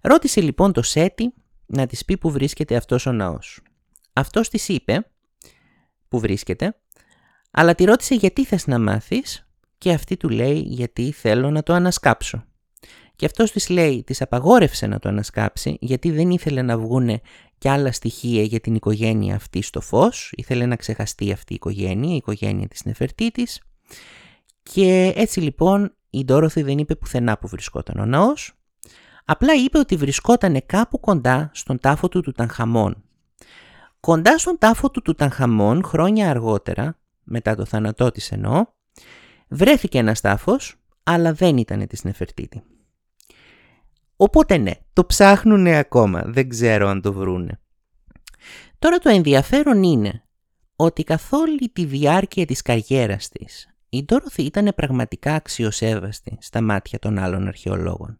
Ρώτησε 0.00 0.40
λοιπόν 0.40 0.72
το 0.72 0.82
Σέτι 0.82 1.34
να 1.66 1.86
της 1.86 2.04
πει 2.04 2.18
που 2.18 2.30
βρίσκεται 2.30 2.76
αυτός 2.76 3.06
ο 3.06 3.12
ναός. 3.12 3.60
Αυτός 4.12 4.48
της 4.48 4.68
είπε 4.68 5.10
που 6.08 6.18
βρίσκεται, 6.18 6.76
αλλά 7.50 7.74
τη 7.74 7.84
ρώτησε 7.84 8.14
γιατί 8.14 8.44
θες 8.44 8.66
να 8.66 8.78
μάθεις 8.78 9.48
και 9.78 9.92
αυτή 9.92 10.16
του 10.16 10.28
λέει 10.28 10.58
γιατί 10.58 11.12
θέλω 11.12 11.50
να 11.50 11.62
το 11.62 11.72
ανασκάψω. 11.72 12.44
Και 13.16 13.26
αυτός 13.26 13.52
της 13.52 13.68
λέει, 13.68 14.02
της 14.02 14.22
απαγόρευσε 14.22 14.86
να 14.86 14.98
το 14.98 15.08
ανασκάψει 15.08 15.76
γιατί 15.80 16.10
δεν 16.10 16.30
ήθελε 16.30 16.62
να 16.62 16.78
βγούνε 16.78 17.20
και 17.58 17.70
άλλα 17.70 17.92
στοιχεία 17.92 18.42
για 18.42 18.60
την 18.60 18.74
οικογένεια 18.74 19.34
αυτή 19.34 19.62
στο 19.62 19.80
φως, 19.80 20.32
ήθελε 20.36 20.66
να 20.66 20.76
ξεχαστεί 20.76 21.32
αυτή 21.32 21.52
η 21.52 21.54
οικογένεια, 21.54 22.12
η 22.12 22.16
οικογένεια 22.16 22.68
της 22.68 22.84
Νεφερτίτης 22.84 23.60
και 24.62 25.12
έτσι 25.16 25.40
λοιπόν 25.40 25.94
η 26.10 26.24
Ντόροθη 26.24 26.62
δεν 26.62 26.78
είπε 26.78 26.94
πουθενά 26.94 27.38
που 27.38 27.48
βρισκόταν 27.48 28.00
ο 28.00 28.06
ναός, 28.06 28.52
απλά 29.24 29.54
είπε 29.54 29.78
ότι 29.78 29.96
βρισκόταν 29.96 30.62
κάπου 30.66 31.00
κοντά 31.00 31.50
στον 31.54 31.78
τάφο 31.78 32.08
του 32.08 32.20
Τουτανχαμών. 32.20 33.04
Κοντά 34.00 34.38
στον 34.38 34.58
τάφο 34.58 34.90
του 34.90 35.02
Τουτανχαμών 35.02 35.84
χρόνια 35.84 36.30
αργότερα, 36.30 36.98
μετά 37.22 37.54
το 37.54 37.64
θάνατό 37.64 38.10
της 38.10 38.30
εννοώ, 38.30 38.64
βρέθηκε 39.48 39.98
ένας 39.98 40.20
τάφος, 40.20 40.76
αλλά 41.02 41.32
δεν 41.32 41.56
ήταν 41.56 41.86
της 41.86 42.04
Νεφερτίτη. 42.04 42.62
Οπότε 44.16 44.56
ναι, 44.56 44.72
το 44.92 45.06
ψάχνουνε 45.06 45.76
ακόμα, 45.76 46.22
δεν 46.26 46.48
ξέρω 46.48 46.88
αν 46.88 47.00
το 47.00 47.12
βρούνε. 47.12 47.60
Τώρα 48.78 48.98
το 48.98 49.08
ενδιαφέρον 49.08 49.82
είναι 49.82 50.24
ότι 50.76 51.04
καθ' 51.04 51.32
όλη 51.32 51.70
τη 51.72 51.84
διάρκεια 51.84 52.46
της 52.46 52.62
καριέρας 52.62 53.28
της 53.28 53.76
η 53.88 54.04
Ντόροθι 54.04 54.42
ήταν 54.42 54.72
πραγματικά 54.76 55.34
αξιοσέβαστη 55.34 56.36
στα 56.40 56.60
μάτια 56.60 56.98
των 56.98 57.18
άλλων 57.18 57.46
αρχαιολόγων. 57.46 58.16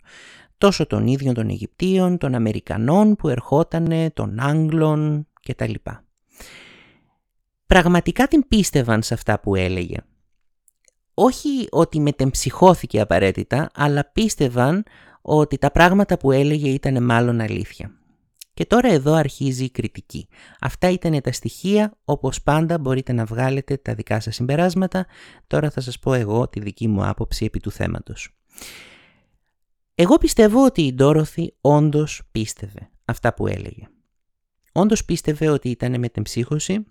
Τόσο 0.58 0.86
των 0.86 1.06
ίδιων 1.06 1.34
των 1.34 1.48
Αιγυπτίων, 1.48 2.18
των 2.18 2.34
Αμερικανών 2.34 3.16
που 3.16 3.28
ερχότανε, 3.28 4.10
των 4.10 4.40
Άγγλων 4.40 5.26
κτλ. 5.42 5.74
Πραγματικά 7.66 8.26
την 8.28 8.48
πίστευαν 8.48 9.02
σε 9.02 9.14
αυτά 9.14 9.40
που 9.40 9.54
έλεγε. 9.54 9.96
Όχι 11.14 11.68
ότι 11.70 12.00
μετεμψυχώθηκε 12.00 13.00
απαραίτητα, 13.00 13.70
αλλά 13.74 14.10
πίστευαν 14.12 14.84
ότι 15.28 15.58
τα 15.58 15.70
πράγματα 15.70 16.16
που 16.18 16.32
έλεγε 16.32 16.68
ήταν 16.68 17.04
μάλλον 17.04 17.40
αλήθεια. 17.40 17.90
Και 18.54 18.66
τώρα 18.66 18.88
εδώ 18.92 19.12
αρχίζει 19.12 19.64
η 19.64 19.70
κριτική. 19.70 20.28
Αυτά 20.60 20.90
ήταν 20.90 21.20
τα 21.20 21.32
στοιχεία, 21.32 21.98
όπως 22.04 22.42
πάντα 22.42 22.78
μπορείτε 22.78 23.12
να 23.12 23.24
βγάλετε 23.24 23.76
τα 23.76 23.94
δικά 23.94 24.20
σας 24.20 24.34
συμπεράσματα. 24.34 25.06
Τώρα 25.46 25.70
θα 25.70 25.80
σας 25.80 25.98
πω 25.98 26.12
εγώ 26.14 26.48
τη 26.48 26.60
δική 26.60 26.88
μου 26.88 27.06
άποψη 27.06 27.44
επί 27.44 27.60
του 27.60 27.70
θέματος. 27.70 28.36
Εγώ 29.94 30.18
πιστεύω 30.18 30.64
ότι 30.64 30.82
η 30.82 30.92
Ντόροθι 30.92 31.54
όντως 31.60 32.22
πίστευε 32.32 32.90
αυτά 33.04 33.34
που 33.34 33.46
έλεγε. 33.46 33.88
Όντως 34.72 35.04
πίστευε 35.04 35.48
ότι 35.48 35.70
ήταν 35.70 35.98
μετεμψύχωση 35.98 36.84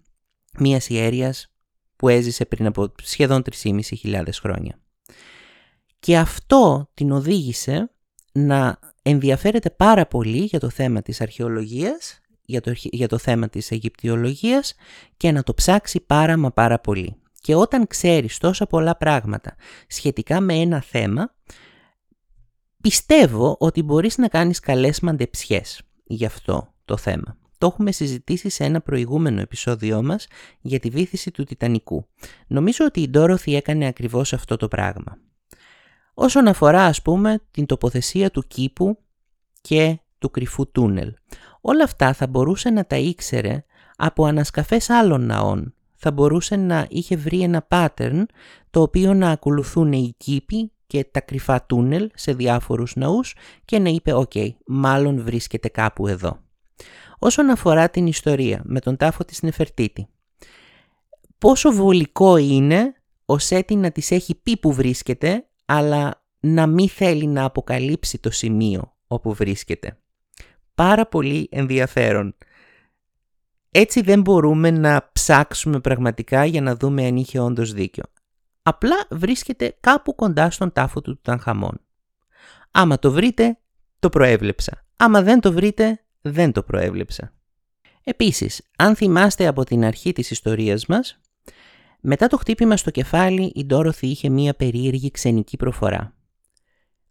μιας 0.60 0.90
ιέρειας 0.90 1.54
που 1.96 2.10
έζησε 2.10 2.46
πριν 2.46 2.66
από 2.66 2.92
σχεδόν 3.02 3.42
3.500 3.64 4.24
χρόνια. 4.32 4.80
Και 6.00 6.18
αυτό 6.18 6.92
την 6.94 7.12
οδήγησε 7.12 7.95
να 8.38 8.80
ενδιαφέρεται 9.02 9.70
πάρα 9.70 10.06
πολύ 10.06 10.38
για 10.38 10.60
το 10.60 10.70
θέμα 10.70 11.02
της 11.02 11.22
αρχαιολογίας, 11.22 12.20
για 12.46 12.62
το, 12.62 12.72
για 12.76 13.08
το 13.08 13.18
θέμα 13.18 13.50
της 13.50 13.72
Αιγυπτιολογίας 13.72 14.76
και 15.18 15.32
να 15.32 15.44
το 15.44 15.54
ψάξει 15.54 16.00
πάρα 16.00 16.38
μα 16.38 16.52
πάρα 16.52 16.80
πολύ. 16.80 17.16
Και 17.42 17.56
όταν 17.56 17.88
ξέρεις 17.88 18.38
τόσα 18.38 18.66
πολλά 18.66 18.98
πράγματα 18.98 19.56
σχετικά 19.88 20.42
με 20.42 20.54
ένα 20.54 20.82
θέμα, 20.82 21.36
πιστεύω 22.82 23.56
ότι 23.60 23.84
μπορείς 23.84 24.18
να 24.18 24.28
κάνεις 24.28 24.60
καλές 24.60 25.00
μαντεψιές 25.00 25.82
για 26.04 26.28
αυτό 26.28 26.74
το 26.86 26.98
θέμα. 26.98 27.38
Το 27.58 27.68
έχουμε 27.68 27.92
συζητήσει 27.92 28.50
σε 28.50 28.64
ένα 28.64 28.82
προηγούμενο 28.82 29.42
επεισόδιό 29.42 30.04
μας 30.04 30.28
για 30.62 30.80
τη 30.80 30.90
βήθηση 30.90 31.32
του 31.32 31.44
Τιτανικού. 31.44 32.08
Νομίζω 32.48 32.86
ότι 32.86 33.02
η 33.02 33.10
Ντόροθι 33.10 33.56
έκανε 33.56 33.88
ακριβώς 33.88 34.34
αυτό 34.34 34.58
το 34.58 34.68
πράγμα 34.68 35.18
όσον 36.16 36.48
αφορά 36.48 36.86
ας 36.86 37.02
πούμε 37.02 37.42
την 37.52 37.66
τοποθεσία 37.66 38.32
του 38.32 38.44
κήπου 38.48 38.98
και 39.62 40.00
του 40.20 40.32
κρυφού 40.32 40.72
τούνελ. 40.72 41.14
Όλα 41.62 41.84
αυτά 41.84 42.14
θα 42.14 42.28
μπορούσε 42.28 42.70
να 42.70 42.86
τα 42.86 42.96
ήξερε 42.96 43.66
από 43.96 44.26
ανασκαφές 44.26 44.90
άλλων 44.90 45.26
ναών. 45.26 45.74
Θα 45.96 46.12
μπορούσε 46.12 46.56
να 46.56 46.86
είχε 46.90 47.16
βρει 47.16 47.42
ένα 47.42 47.68
pattern 47.70 48.24
το 48.70 48.82
οποίο 48.82 49.14
να 49.14 49.30
ακολουθούν 49.30 49.92
οι 49.92 50.14
κήποι 50.18 50.72
και 50.88 51.04
τα 51.12 51.20
κρυφά 51.20 51.66
τούνελ 51.66 52.10
σε 52.14 52.34
διάφορους 52.34 52.96
ναούς 52.96 53.36
και 53.66 53.80
να 53.80 53.90
είπε 53.90 54.14
«ΟΚ, 54.14 54.32
μάλλον 54.66 55.24
βρίσκεται 55.24 55.68
κάπου 55.70 56.08
εδώ». 56.08 56.40
Όσον 57.20 57.50
αφορά 57.50 57.90
την 57.90 58.08
ιστορία 58.08 58.62
με 58.64 58.80
τον 58.80 58.98
τάφο 58.98 59.26
της 59.26 59.42
Νεφερτίτη, 59.42 60.08
πόσο 61.38 61.72
βολικό 61.72 62.38
είναι 62.38 62.94
ο 63.26 63.38
Σέτι 63.38 63.76
να 63.76 63.92
της 63.92 64.12
έχει 64.12 64.36
πει 64.36 64.58
που 64.58 64.74
βρίσκεται 64.74 65.46
αλλά 65.66 66.24
να 66.40 66.68
μην 66.68 66.90
θέλει 66.90 67.28
να 67.28 67.44
αποκαλύψει 67.44 68.18
το 68.20 68.32
σημείο 68.32 68.96
όπου 69.08 69.34
βρίσκεται. 69.34 69.98
Πάρα 70.76 71.08
πολύ 71.08 71.48
ενδιαφέρον. 71.52 72.36
Έτσι 73.72 74.02
δεν 74.02 74.22
μπορούμε 74.22 74.72
να 74.72 75.10
ψάξουμε 75.14 75.80
πραγματικά 75.80 76.46
για 76.46 76.62
να 76.62 76.76
δούμε 76.76 77.06
αν 77.06 77.16
είχε 77.16 77.40
όντως 77.40 77.74
δίκιο. 77.74 78.04
Απλά 78.64 78.96
βρίσκεται 79.10 79.78
κάπου 79.80 80.16
κοντά 80.16 80.50
στον 80.50 80.72
τάφο 80.72 81.02
του 81.02 81.16
Τουτανχαμών. 81.16 81.80
Άμα 82.72 83.00
το 83.00 83.12
βρείτε, 83.12 83.58
το 84.00 84.10
προέβλεψα. 84.10 84.86
Άμα 84.98 85.22
δεν 85.22 85.40
το 85.40 85.52
βρείτε, 85.52 86.04
δεν 86.22 86.52
το 86.52 86.64
προέβλεψα. 86.64 87.34
Επίσης, 88.04 88.62
αν 88.78 88.96
θυμάστε 88.96 89.48
από 89.48 89.64
την 89.64 89.86
αρχή 89.86 90.14
της 90.14 90.32
ιστορίας 90.32 90.86
μας, 90.86 91.20
μετά 92.08 92.28
το 92.28 92.38
χτύπημα 92.38 92.78
στο 92.78 92.92
κεφάλι, 92.92 93.52
η 93.56 93.66
Ντόροθι 93.66 94.08
είχε 94.08 94.30
μία 94.30 94.54
περίεργη 94.54 95.12
ξενική 95.12 95.58
προφορά. 95.58 96.14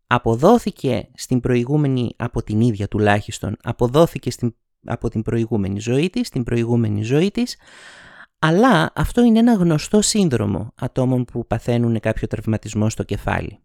αποδόθηκε 0.07 1.09
στην 1.15 1.41
προηγούμενη, 1.41 2.15
από 2.17 2.43
την 2.43 2.61
ίδια 2.61 2.89
τουλάχιστον, 2.89 3.57
αποδόθηκε 3.63 4.31
στην, 4.31 4.55
από 4.85 5.09
την 5.09 5.23
προηγούμενη 5.23 5.81
ζωή 5.81 6.11
της, 6.11 6.29
την 6.29 6.43
προηγούμενη 6.43 7.03
ζωή 7.03 7.31
της, 7.31 7.57
αλλά 8.39 8.93
αυτό 8.95 9.23
είναι 9.23 9.39
ένα 9.39 9.55
γνωστό 9.55 10.03
σύνδρομο 10.03 10.73
ατόμων 10.75 11.25
που 11.25 11.47
παθαίνουν 11.47 12.01
κάποιο 12.01 12.27
τραυματισμό 12.27 12.89
στο 12.89 13.03
κεφάλι. 13.03 13.59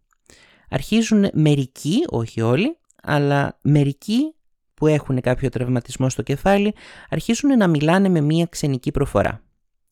Αρχίζουν 0.70 1.30
μερικοί, 1.32 2.04
όχι 2.08 2.40
όλοι, 2.40 2.78
αλλά 3.02 3.58
μερικοί 3.62 4.34
που 4.74 4.86
έχουν 4.86 5.20
κάποιο 5.20 5.48
τραυματισμό 5.48 6.08
στο 6.08 6.22
κεφάλι 6.22 6.74
αρχίζουν 7.08 7.56
να 7.56 7.68
μιλάνε 7.68 8.08
με 8.08 8.20
μία 8.20 8.46
ξενική 8.46 8.90
προφορά. 8.90 9.42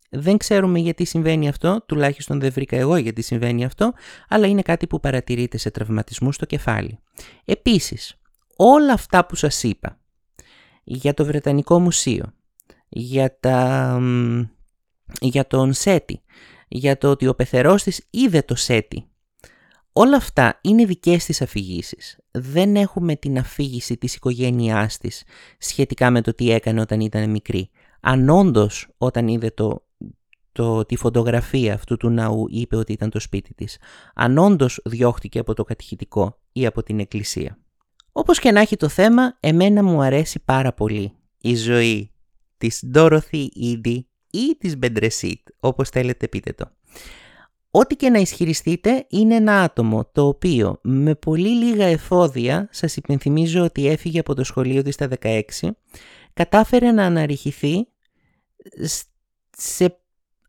Δεν 0.09 0.37
ξέρουμε 0.37 0.79
γιατί 0.79 1.05
συμβαίνει 1.05 1.49
αυτό, 1.49 1.85
τουλάχιστον 1.87 2.41
δεν 2.41 2.53
βρήκα 2.53 2.77
εγώ 2.77 2.97
γιατί 2.97 3.23
συμβαίνει 3.23 3.65
αυτό, 3.65 3.93
αλλά 4.29 4.47
είναι 4.47 4.63
κάτι 4.63 4.87
που 4.87 5.01
παρατηρείται 5.01 5.59
σε 5.59 5.71
τραυματισμούς 5.71 6.35
στο 6.35 6.47
κεφάλι. 6.47 6.99
Επίσης, 7.45 8.15
όλα 8.57 8.93
αυτά 8.93 9.27
που 9.27 9.37
σας 9.37 9.63
είπα 9.63 10.01
για 10.85 11.15
το 11.15 11.25
Βρετανικό 11.25 11.81
Μουσείο, 11.81 12.33
για, 12.89 13.39
τα, 13.41 14.01
για 15.21 15.47
τον 15.47 15.73
Σέτι, 15.73 16.23
για 16.69 16.99
το 16.99 17.11
ότι 17.11 17.27
ο 17.27 17.35
πεθερός 17.35 17.83
της 17.83 18.07
είδε 18.11 18.43
το 18.43 18.55
Σέτι, 18.55 19.09
όλα 19.93 20.17
αυτά 20.17 20.59
είναι 20.63 20.85
δικές 20.85 21.25
της 21.25 21.43
αφηγήσεις. 21.43 22.19
Δεν 22.31 22.77
έχουμε 22.77 23.17
την 23.17 23.39
αφήγηση 23.39 23.97
της 23.97 24.15
οικογένειάς 24.15 24.99
της 24.99 25.25
σχετικά 25.59 26.11
με 26.11 26.21
το 26.21 26.35
τι 26.35 26.51
έκανε 26.51 26.81
όταν 26.81 27.01
ήταν 27.01 27.31
μικρή. 27.31 27.71
Αν 28.01 28.29
όντως 28.29 28.89
όταν 28.99 29.29
είδε 29.29 29.51
το 29.51 29.88
το, 30.59 30.85
τη 30.85 30.97
φωτογραφία 30.97 31.75
αυτού 31.75 31.97
του 31.97 32.11
ναού 32.11 32.47
είπε 32.51 32.77
ότι 32.77 32.93
ήταν 32.93 33.11
το 33.11 33.21
σπίτι 33.21 33.55
της, 33.55 33.79
αν 34.15 34.39
όντως 34.39 34.81
διώχτηκε 34.85 35.39
από 35.39 35.55
το 35.55 35.65
κατηχητικό 35.65 36.39
ή 36.53 36.67
από 36.67 36.83
την 36.83 36.99
εκκλησία. 36.99 37.59
Όπως 38.13 38.39
και 38.39 38.53
να 38.53 38.61
έχει 38.61 38.77
το 38.77 38.89
θέμα, 38.89 39.37
εμένα 39.41 39.83
μου 39.83 40.03
αρέσει 40.03 40.43
πάρα 40.45 40.73
πολύ 40.73 41.13
η 41.41 41.55
ζωή 41.55 42.11
της 42.57 42.91
Dorothy 42.95 43.47
Eddy 43.63 43.99
ή 44.31 44.57
της 44.59 44.77
Μπεντρεσίτ, 44.79 45.49
όπως 45.61 45.89
θέλετε 45.89 46.29
πείτε 46.29 46.53
το. 46.53 46.71
Ό,τι 47.71 47.97
και 47.97 48.11
να 48.11 48.19
ισχυριστείτε 48.19 49.07
είναι 49.09 49.35
ένα 49.35 49.63
άτομο 49.63 50.11
το 50.13 50.27
οποίο 50.27 50.79
με 50.83 51.15
πολύ 51.15 51.49
λίγα 51.49 51.85
εφόδια, 51.87 52.69
σας 52.71 52.97
υπενθυμίζω 52.97 53.65
ότι 53.65 53.89
έφυγε 53.89 54.19
από 54.19 54.35
το 54.35 54.45
σχολείο 54.45 54.83
της 54.83 54.95
στα 54.95 55.09
16, 55.21 55.41
κατάφερε 56.33 56.91
να 56.91 57.05
αναρριχηθεί 57.05 57.87
σε 59.57 59.99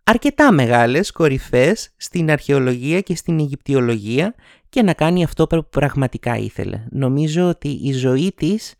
αρκετά 0.10 0.52
μεγάλες 0.52 1.12
κορυφές 1.12 1.94
στην 1.98 2.32
αρχαιολογία 2.32 3.02
και 3.02 3.16
στην 3.16 3.40
Αιγυπτιολογία 3.40 4.36
και 4.70 4.82
να 4.82 4.94
κάνει 4.94 5.24
αυτό 5.24 5.48
που 5.48 5.68
πραγματικά 5.70 6.38
ήθελε. 6.38 6.84
Νομίζω 6.92 7.48
ότι 7.48 7.68
η 7.68 7.92
ζωή 7.92 8.34
της 8.36 8.76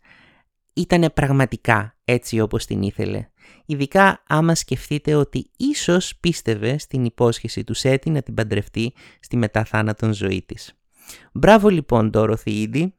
ήταν 0.74 1.10
πραγματικά 1.14 1.96
έτσι 2.04 2.40
όπως 2.40 2.66
την 2.66 2.82
ήθελε. 2.82 3.28
Ειδικά 3.66 4.22
άμα 4.26 4.54
σκεφτείτε 4.54 5.14
ότι 5.14 5.50
ίσως 5.56 6.16
πίστευε 6.20 6.78
στην 6.78 7.04
υπόσχεση 7.04 7.64
του 7.64 7.74
Σέτη 7.74 8.10
να 8.10 8.22
την 8.22 8.34
παντρευτεί 8.34 8.92
στη 9.20 9.36
μεταθάνατον 9.36 10.12
ζωή 10.12 10.42
της. 10.46 10.72
Μπράβο 11.32 11.68
λοιπόν 11.68 12.10
Ντόροθι 12.10 12.60
Ήδη. 12.60 12.94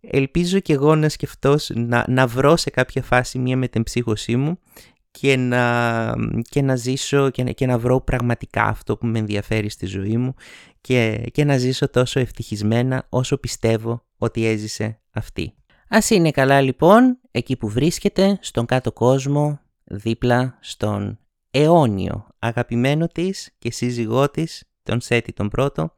Ελπίζω 0.00 0.60
και 0.60 0.72
εγώ 0.72 0.94
να 0.94 1.08
σκεφτώ 1.08 1.56
να, 1.68 2.04
να 2.08 2.26
βρω 2.26 2.56
σε 2.56 2.70
κάποια 2.70 3.02
φάση 3.02 3.38
μία 3.38 3.56
μετεμψύχωσή 3.56 4.36
μου 4.36 4.58
και 5.20 5.36
να, 5.36 6.14
και 6.48 6.62
να 6.62 6.76
ζήσω 6.76 7.30
και 7.30 7.42
να, 7.42 7.50
και 7.50 7.66
να 7.66 7.78
βρω 7.78 8.00
πραγματικά 8.00 8.64
αυτό 8.64 8.96
που 8.96 9.06
με 9.06 9.18
ενδιαφέρει 9.18 9.68
στη 9.68 9.86
ζωή 9.86 10.16
μου 10.16 10.34
και, 10.80 11.28
και 11.32 11.44
να 11.44 11.56
ζήσω 11.56 11.88
τόσο 11.90 12.20
ευτυχισμένα 12.20 13.06
όσο 13.08 13.38
πιστεύω 13.38 14.04
ότι 14.16 14.46
έζησε 14.46 15.00
αυτή. 15.12 15.54
Ας 15.88 16.10
είναι 16.10 16.30
καλά 16.30 16.60
λοιπόν 16.60 17.18
εκεί 17.30 17.56
που 17.56 17.68
βρίσκεται 17.68 18.38
στον 18.40 18.66
κάτω 18.66 18.92
κόσμο 18.92 19.60
δίπλα 19.84 20.58
στον 20.60 21.18
αιώνιο 21.50 22.26
αγαπημένο 22.38 23.06
της 23.06 23.54
και 23.58 23.72
σύζυγό 23.72 24.30
της 24.30 24.70
τον 24.82 25.00
Σέτη 25.00 25.32
τον 25.32 25.48
πρώτο 25.48 25.92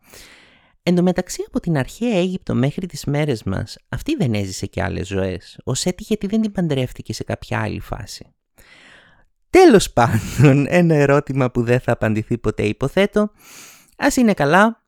Εν 0.83 0.94
τω 0.94 1.02
μεταξύ 1.02 1.44
από 1.46 1.61
την 1.61 1.76
αρχαία 1.76 2.16
Αίγυπτο 2.16 2.54
μέχρι 2.54 2.87
τις 2.87 3.04
μέρες 3.04 3.42
μας 3.42 3.76
αυτή 3.88 4.14
δεν 4.16 4.35
έζησε 4.35 4.66
και 4.66 4.83
άλλες 4.83 5.06
ζωές. 5.06 5.59
Ο 5.64 5.74
Σέτη 5.74 6.02
γιατί 6.02 6.26
δεν 6.26 6.40
την 6.40 6.52
παντρεύτηκε 6.52 7.12
σε 7.12 7.24
κάποια 7.24 7.61
άλλη 7.61 7.80
φάση. 7.80 8.35
Τέλος 9.50 9.92
πάντων, 9.92 10.66
ένα 10.80 10.94
ερώτημα 10.94 11.50
που 11.50 11.62
δεν 11.62 11.80
θα 11.80 11.92
απαντηθεί 11.92 12.38
ποτέ 12.38 12.62
υποθέτω. 12.62 13.30
Ας 13.96 14.16
είναι 14.16 14.34
καλά 14.34 14.84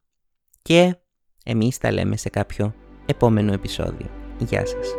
και 0.62 0.96
εμείς 1.44 1.78
τα 1.78 1.92
λέμε 1.92 2.16
σε 2.16 2.28
κάποιο 2.28 2.74
επόμενο 3.06 3.52
επεισόδιο. 3.52 4.06
Γεια 4.38 4.66
σας. 4.66 4.94